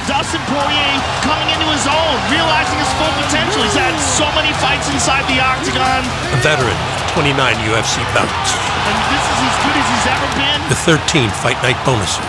[0.06, 3.58] Dustin Poirier coming into his own, realizing his full potential.
[3.66, 6.06] He's had so many fights inside the octagon.
[6.30, 7.34] A veteran with 29
[7.66, 8.50] UFC bouts,
[8.86, 10.58] And this is as good as he's ever been.
[10.70, 12.22] The 13 fight night bonuses,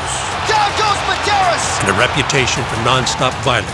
[0.49, 1.65] Down goes Medeiros!
[1.85, 3.69] and a reputation for non-stop violence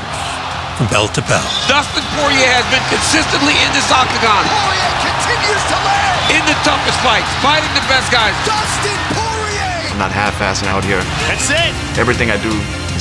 [0.76, 1.48] from bell to bell.
[1.72, 4.44] Dustin Poirier has been consistently in this octagon.
[4.52, 6.16] Poirier continues to land!
[6.36, 8.36] In the toughest fights, fighting the best guys.
[8.44, 9.72] Dustin Poirier!
[9.96, 11.00] I'm not half-assing out here.
[11.32, 11.72] That's it.
[12.00, 12.52] Everything I do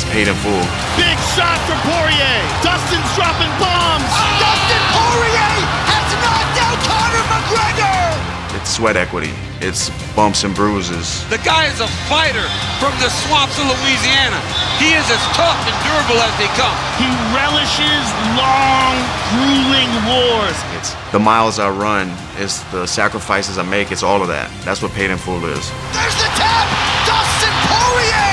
[0.00, 0.64] is paid in full.
[0.96, 2.40] Big shot for Poirier.
[2.64, 4.08] Dustin's dropping bombs.
[4.08, 4.40] Oh!
[4.40, 5.52] Dustin Poirier
[5.92, 8.56] has knocked out Conor McGregor!
[8.56, 9.32] It's sweat equity.
[9.60, 11.20] It's bumps and bruises.
[11.28, 12.48] The guy is a fighter
[12.80, 14.40] from the swamps of Louisiana.
[14.80, 16.76] He is as tough and durable as they come.
[16.96, 18.04] He relishes
[18.40, 18.96] long,
[19.36, 20.56] grueling wars.
[20.80, 22.08] It's the miles I run,
[22.40, 24.48] it's the sacrifices I make, it's all of that.
[24.64, 25.64] That's what paid in full is.
[25.92, 26.64] There's the tap!
[27.04, 28.29] Dustin Poirier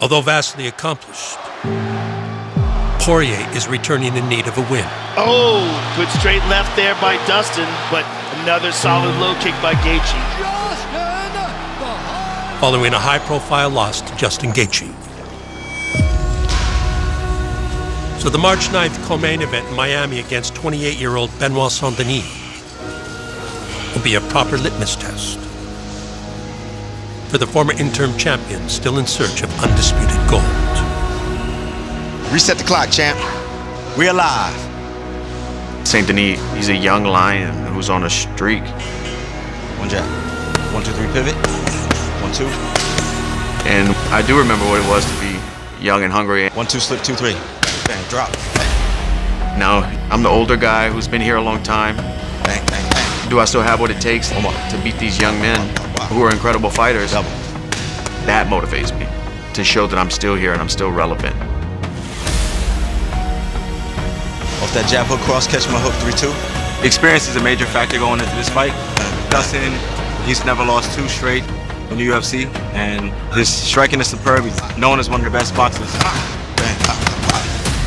[0.00, 1.36] Although vastly accomplished,
[3.00, 4.86] Poirier is returning in need of a win.
[5.16, 5.60] Oh,
[5.96, 8.06] good straight left there by Dustin, but
[8.42, 10.20] another solid low kick by Gaethje.
[12.60, 14.88] following a high-profile loss to Justin Gaethje.
[18.20, 22.24] So the March 9th co-main event in Miami against 28-year-old Benoit Saint-Denis
[23.94, 25.49] will be a proper litmus test
[27.30, 30.42] for the former interim champion still in search of undisputed gold.
[32.32, 33.16] Reset the clock, champ.
[33.96, 34.56] We're alive.
[35.86, 38.64] Saint Denis, he's a young lion who's on a streak.
[39.78, 40.04] One jab.
[40.74, 41.36] One, two, three, pivot.
[42.20, 42.46] One, two.
[43.68, 45.38] And I do remember what it was to be
[45.84, 46.48] young and hungry.
[46.50, 47.34] One, two, slip, two, three.
[47.86, 48.30] Bang, drop.
[49.56, 51.96] Now, I'm the older guy who's been here a long time.
[51.96, 53.30] Bang, bang, bang.
[53.30, 55.79] Do I still have what it takes to beat these young men
[56.10, 57.12] who are incredible fighters?
[57.12, 57.30] Double.
[58.26, 59.06] That motivates me
[59.54, 61.34] to show that I'm still here and I'm still relevant.
[64.60, 66.84] Off that jab hook cross, catch my hook, 3-2.
[66.84, 68.72] Experience is a major factor going into this fight.
[68.74, 69.72] Uh, Dustin,
[70.26, 71.44] he's never lost two straight
[71.90, 74.44] in the UFC, and his striking is superb.
[74.44, 75.90] He's known as one of the best boxers.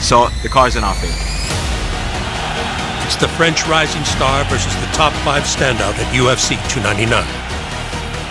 [0.04, 1.14] So the card's in our favor.
[3.06, 7.43] It's the French rising star versus the top five standout at UFC 299.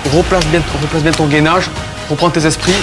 [0.05, 1.69] Replace bien, replace bien ton gainage,
[2.11, 2.83] reprends tes esprits.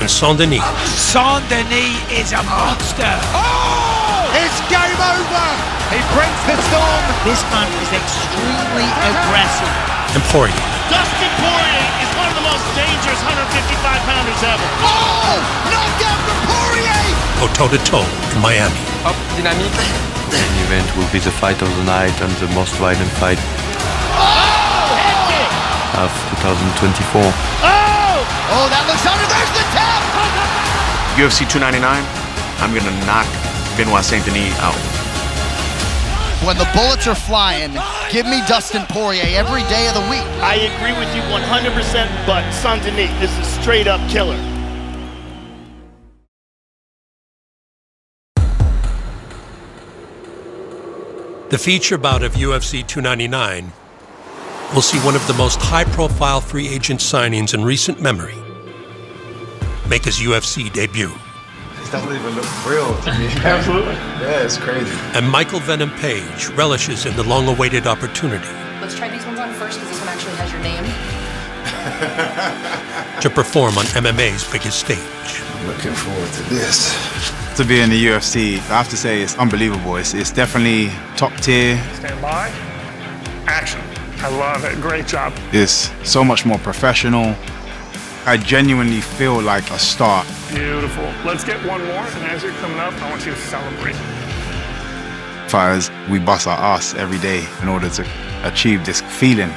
[0.00, 0.62] And Saint-Denis
[0.96, 3.14] Saint-Denis is a monster.
[4.34, 5.46] It's game over!
[5.94, 7.04] He brings the storm!
[7.24, 9.72] This man is extremely aggressive.
[10.14, 10.54] and Poirier
[10.90, 14.68] Dustin Poirier is one of the most dangerous 155 pounders ever.
[14.82, 15.38] Oh!
[15.70, 16.94] Knockdown for Poirier!
[17.40, 18.80] go toe-to-toe in Miami.
[19.06, 19.70] Hop, dynamique.
[19.70, 23.38] The main event will be the fight of the night and the most violent fight
[25.98, 26.10] of
[26.42, 27.22] 2024.
[27.22, 27.74] Oh!
[28.50, 29.26] Oh, that looks under.
[29.26, 30.02] There's the tap!
[31.14, 32.02] UFC 299,
[32.58, 33.26] I'm gonna knock
[33.76, 34.74] Benoit Saint Denis out.
[36.44, 37.72] When the bullets are flying,
[38.10, 40.26] give me Dustin Poirier every day of the week.
[40.42, 44.36] I agree with you 100%, but Saint Denis this is a straight up killer.
[51.50, 53.72] The feature bout of UFC 299
[54.74, 58.34] will see one of the most high-profile free agent signings in recent memory
[59.88, 61.12] make his UFC debut.
[61.80, 63.26] It doesn't even look real to me.
[63.44, 63.94] Absolutely.
[63.94, 64.90] Yeah, it's crazy.
[65.14, 68.48] And Michael Venom Page relishes in the long-awaited opportunity
[68.84, 70.84] Let's try these ones on first because this one actually has your name.
[73.22, 74.98] to perform on MMA's biggest stage.
[74.98, 77.56] I'm Looking forward to this.
[77.56, 79.96] To be in the UFC, I have to say it's unbelievable.
[79.96, 81.82] It's, it's definitely top tier.
[81.94, 82.48] Stand by.
[83.46, 83.80] Action.
[84.24, 84.80] I love it.
[84.80, 85.34] Great job.
[85.52, 87.36] It's so much more professional.
[88.24, 90.24] I genuinely feel like a star.
[90.48, 91.04] Beautiful.
[91.26, 92.06] Let's get one more.
[92.06, 93.94] And as you're coming up, I want you to celebrate.
[95.50, 98.08] Fighters, we bust our ass every day in order to
[98.44, 99.50] achieve this feeling.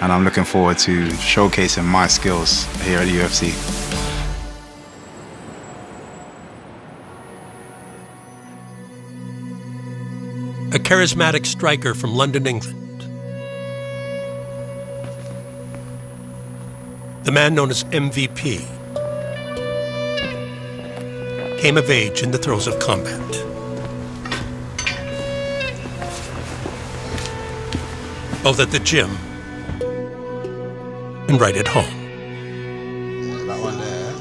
[0.00, 3.54] And I'm looking forward to showcasing my skills here at the UFC.
[10.74, 12.80] A charismatic striker from London, England.
[17.24, 18.58] The man known as MVP
[21.58, 23.18] came of age in the throes of combat.
[28.42, 29.08] Both at the gym
[31.28, 31.86] and right at home.
[33.46, 34.14] That one there.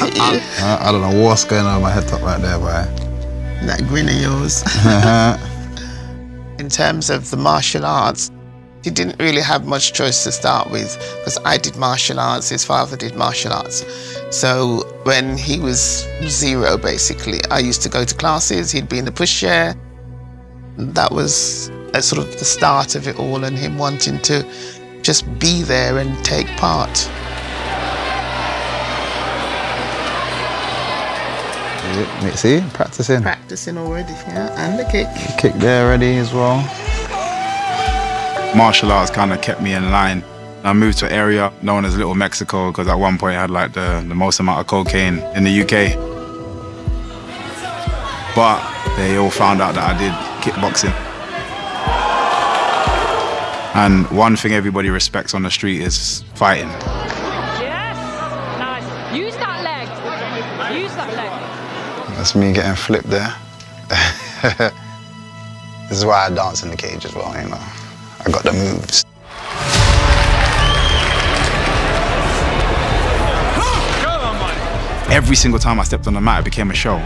[0.00, 2.88] I, I don't know what's going on in my head top right there, boy.
[3.66, 4.62] That grin of yours.
[6.58, 8.30] In terms of the martial arts,
[8.88, 12.64] he didn't really have much choice to start with because I did martial arts, his
[12.64, 13.84] father did martial arts.
[14.30, 19.04] So when he was zero, basically, I used to go to classes, he'd be in
[19.04, 19.76] the pushchair.
[20.78, 24.42] That was a sort of the start of it all and him wanting to
[25.02, 26.96] just be there and take part.
[32.36, 33.20] See, practicing.
[33.20, 35.08] Practicing already, yeah, and the kick.
[35.36, 36.58] Kick there ready as well.
[38.56, 40.24] Martial arts kind of kept me in line
[40.64, 43.50] I moved to an area known as Little Mexico because at one point I had
[43.50, 45.94] like the, the most amount of cocaine in the UK.
[48.34, 50.92] But they all found out that I did kickboxing.
[53.76, 56.68] And one thing everybody respects on the street is fighting.
[57.60, 57.96] Yes.
[58.58, 59.16] Nice.
[59.16, 60.82] Use that leg.
[60.82, 62.16] Use that leg.
[62.16, 63.32] That's me getting flipped there.
[65.88, 67.77] this is why I dance in the cage as well, you know.
[68.28, 69.06] I got the moves.
[75.10, 76.96] Every single time I stepped on the mat, it became a show.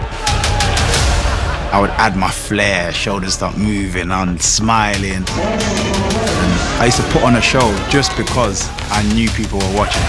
[1.70, 5.22] I would add my flair, shoulders start moving, I'm smiling.
[6.80, 10.02] I used to put on a show just because I knew people were watching.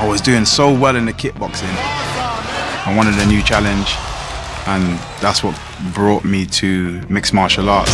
[0.00, 1.72] I was doing so well in the kickboxing.
[2.86, 3.94] I wanted a new challenge,
[4.66, 5.58] and that's what
[5.92, 7.92] brought me to mixed martial arts.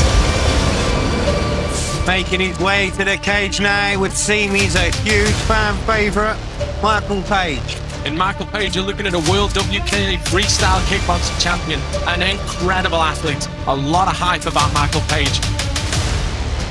[2.07, 6.39] Making his way to the cage now would seem he's a huge fan favourite,
[6.83, 7.77] Michael Page.
[8.05, 13.49] And Michael Page, you're looking at a World WK freestyle kickboxing champion, an incredible athlete.
[13.67, 15.39] A lot of hype about Michael Page.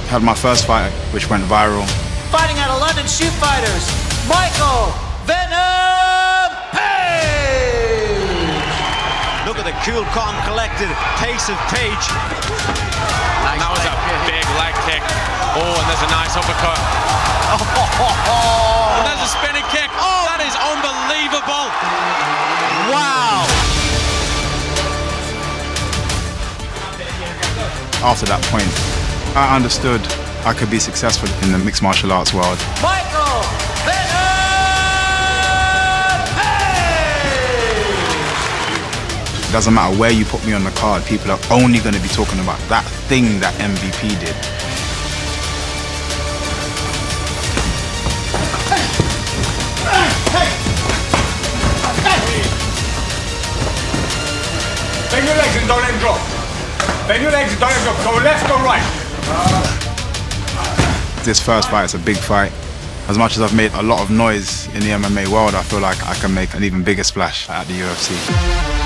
[0.10, 1.88] Had my first fight, which went viral.
[2.32, 3.86] Fighting out of London Shoot Fighters,
[4.28, 4.92] Michael
[5.26, 6.19] Venom
[9.50, 12.06] Look at the cool, calm, collected pace of Page.
[13.42, 13.98] Nice that was a
[14.30, 15.02] big leg kick.
[15.58, 16.78] Oh, and there's a nice uppercut.
[17.58, 19.90] Oh, and there's a spinning kick.
[19.98, 21.66] Oh, that is unbelievable.
[22.94, 23.42] Wow.
[28.06, 28.70] After that point,
[29.34, 30.06] I understood
[30.46, 32.62] I could be successful in the mixed martial arts world.
[32.86, 33.09] Michael
[39.52, 42.08] doesn't matter where you put me on the card, people are only going to be
[42.10, 44.36] talking about that thing that MVP did.
[55.10, 56.22] Bend your legs and don't let them drop.
[57.08, 58.06] Bend your legs and don't let them drop.
[58.06, 58.86] Go left, go right.
[61.26, 62.52] This first fight is a big fight.
[63.08, 65.80] As much as I've made a lot of noise in the MMA world, I feel
[65.80, 68.79] like I can make an even bigger splash at the UFC.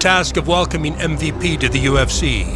[0.00, 2.46] Task of welcoming MVP to the UFC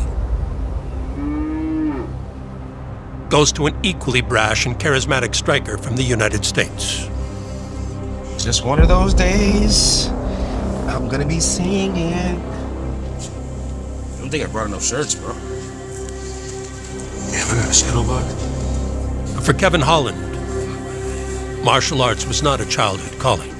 [3.28, 7.06] goes to an equally brash and charismatic striker from the United States.
[8.42, 10.06] Just one of those days.
[10.88, 12.14] I'm gonna be singing.
[12.14, 12.32] I
[14.20, 15.34] don't think I brought enough shirts, bro.
[17.30, 19.44] Damn, I got a shadow box.
[19.44, 20.16] For Kevin Holland,
[21.62, 23.50] martial arts was not a childhood calling.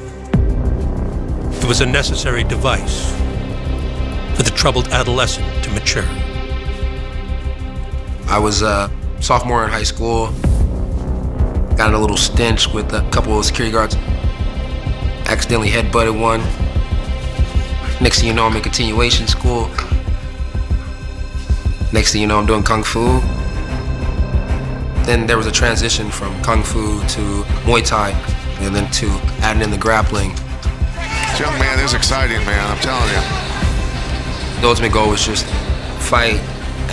[1.53, 3.24] It was a necessary device for the
[4.55, 6.05] troubled adolescent to mature.
[8.27, 8.91] I was a
[9.21, 10.29] sophomore in high school.
[11.77, 13.97] Got in a little stench with a couple of security guards.
[15.27, 16.41] Accidentally headbutted one.
[18.01, 19.69] Next thing you know, I'm in continuation school.
[21.93, 23.21] Next thing you know, I'm doing kung fu.
[25.05, 28.11] Then there was a transition from kung fu to Muay Thai,
[28.61, 29.07] and then to
[29.43, 30.31] adding in the grappling.
[31.39, 32.71] Young man, this is exciting, man.
[32.71, 33.44] I'm telling you.
[34.61, 35.47] The ultimate goal was just
[36.09, 36.41] fight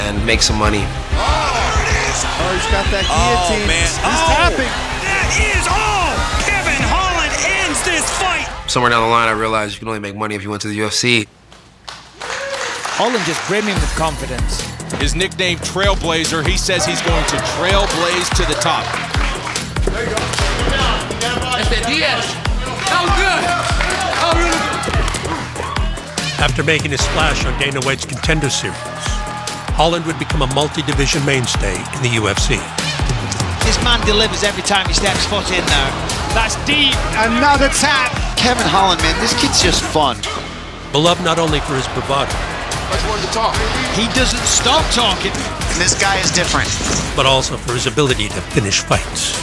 [0.07, 0.83] and make some money.
[0.83, 2.19] Oh, it is!
[2.25, 3.63] Oh, he's got that oh, guillotine.
[3.63, 3.87] Oh, man.
[3.87, 4.35] He's Oh.
[4.35, 4.71] tapping.
[5.07, 6.11] That is all!
[6.43, 7.31] Kevin Holland
[7.63, 8.47] ends this fight!
[8.69, 10.67] Somewhere down the line, I realized you can only make money if you went to
[10.67, 11.27] the UFC.
[12.99, 14.61] Holland just brimming with confidence.
[14.99, 18.83] His nickname Trailblazer, he says he's going to trailblaze to the top.
[21.57, 22.25] Este Diaz!
[22.91, 23.43] That was good!
[24.21, 24.70] Oh, really good!
[26.41, 28.73] After making a splash on Dana White's Contender Series,
[29.77, 32.57] Holland would become a multi-division mainstay in the UFC.
[33.61, 35.91] This man delivers every time he steps foot in there.
[36.33, 36.97] That's deep.
[37.13, 38.09] Another tap.
[38.41, 40.17] Kevin Holland, man, this kid's just fun.
[40.91, 42.33] Beloved not only for his bravado,
[42.89, 43.53] Let's want to talk.
[43.93, 45.31] He doesn't stop talking.
[45.37, 46.67] And this guy is different.
[47.15, 49.37] but also for his ability to finish fights.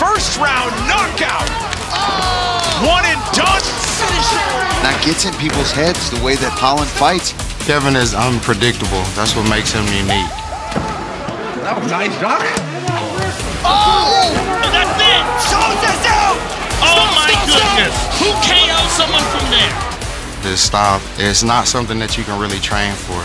[0.00, 1.52] First round knockout!
[1.92, 2.59] Oh!
[2.80, 3.60] One and done!
[4.80, 7.36] That gets in people's heads the way that Holland fights.
[7.68, 9.04] Kevin is unpredictable.
[9.12, 10.32] That's what makes him unique.
[11.60, 12.40] That was nice, Doc.
[13.68, 14.32] Oh!
[14.64, 15.24] And that's it!
[15.44, 16.40] Shows us out!
[16.80, 17.92] Oh my goodness!
[18.16, 19.76] Who KOs someone from there.
[20.40, 23.20] This style is not something that you can really train for.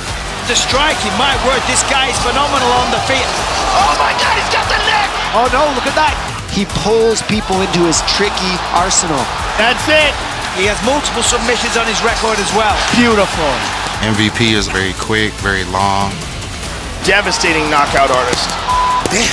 [0.51, 3.35] The striking, my word, this guy is phenomenal on the field.
[3.79, 5.07] Oh my God, he's got the neck!
[5.31, 6.11] Oh no, look at that.
[6.51, 9.23] He pulls people into his tricky arsenal.
[9.57, 10.11] That's it.
[10.59, 12.75] He has multiple submissions on his record as well.
[12.95, 13.51] Beautiful.
[14.03, 16.11] MVP is very quick, very long.
[17.07, 18.47] Devastating knockout artist.
[19.11, 19.31] Damn.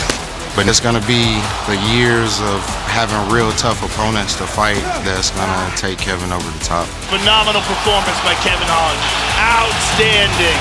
[0.54, 5.74] But it's gonna be the years of having real tough opponents to fight that's gonna
[5.74, 6.86] take Kevin over the top.
[7.10, 9.02] Phenomenal performance by Kevin Holland.
[9.42, 10.60] Outstanding.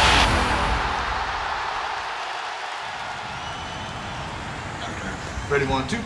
[5.52, 6.00] Ready, one, two.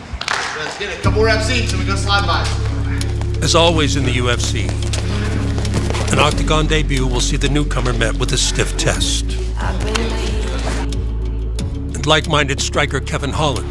[0.58, 1.02] Let's get it.
[1.02, 2.75] Couple reps each, and we're gonna slide by.
[3.42, 4.68] As always in the UFC,
[6.12, 9.24] an octagon debut will see the newcomer met with a stiff test.
[11.94, 13.68] And like minded striker Kevin Holland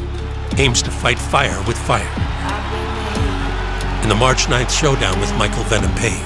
[0.58, 2.12] aims to fight fire with fire
[4.06, 6.22] in the March 9th showdown with Michael Venom Page.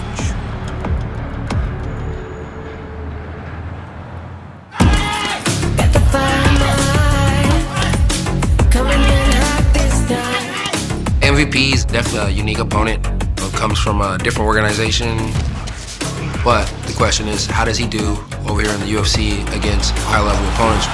[11.22, 13.29] MVP is definitely a unique opponent.
[13.60, 15.18] Comes from a different organization.
[16.48, 18.16] But the question is, how does he do
[18.48, 20.88] over here in the UFC against high-level opponents?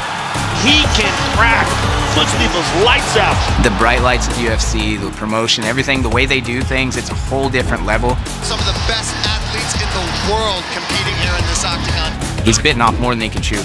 [0.65, 1.69] He can crack.
[2.17, 3.37] Puts people's lights out.
[3.61, 7.11] The bright lights of the UFC, the promotion, everything, the way they do things, it's
[7.11, 8.17] a whole different level.
[8.41, 12.17] Some of the best athletes in the world competing here in this octagon.
[12.43, 13.61] He's bitten off more than he can chew.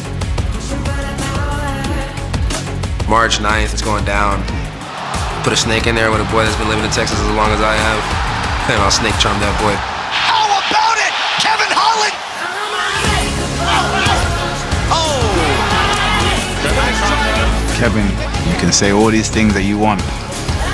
[3.09, 4.45] March 9th, it's going down.
[5.43, 7.49] Put a snake in there with a boy that's been living in Texas as long
[7.49, 8.30] as I have,
[8.71, 9.75] and I'll snake charm that boy.
[9.75, 11.11] How about it?
[11.43, 12.15] Kevin Holland!
[14.95, 15.19] Oh.
[17.75, 18.07] Kevin,
[18.47, 20.01] you can say all these things that you want.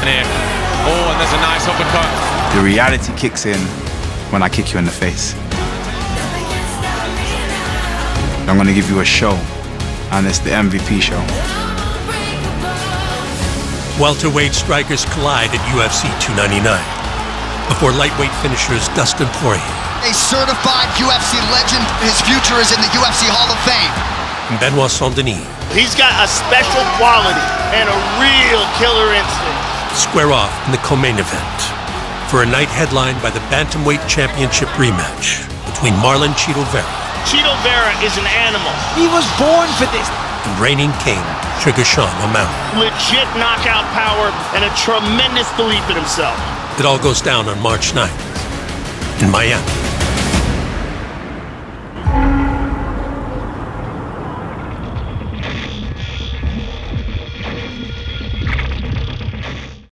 [0.05, 0.29] And here.
[0.85, 2.05] Oh, and there's a nice uppercut.
[2.53, 3.59] The reality kicks in
[4.31, 5.35] when I kick you in the face.
[8.47, 9.33] I'm gonna give you a show,
[10.13, 11.21] and it's the MVP show.
[13.99, 17.06] Welterweight strikers collide at UFC 299
[17.69, 19.63] before lightweight finishers Dustin Poirier
[20.07, 21.83] A certified UFC legend.
[22.07, 23.95] His future is in the UFC Hall of Fame.
[24.51, 25.43] and Benoit Saint-Denis
[25.75, 27.43] He's got a special quality
[27.75, 29.61] and a real killer instinct.
[29.99, 31.59] square off in the co-main event
[32.31, 36.87] for a night headlined by the Bantamweight Championship rematch between Marlon Chito Vera
[37.27, 38.71] Chito Vera is an animal.
[38.95, 40.07] He was born for this.
[40.47, 41.19] and reigning king
[41.59, 42.55] Sugar Sean O'Malley.
[42.79, 46.39] Legit knockout power and a tremendous belief in himself.
[46.79, 49.86] It all goes down on March 9th in Miami.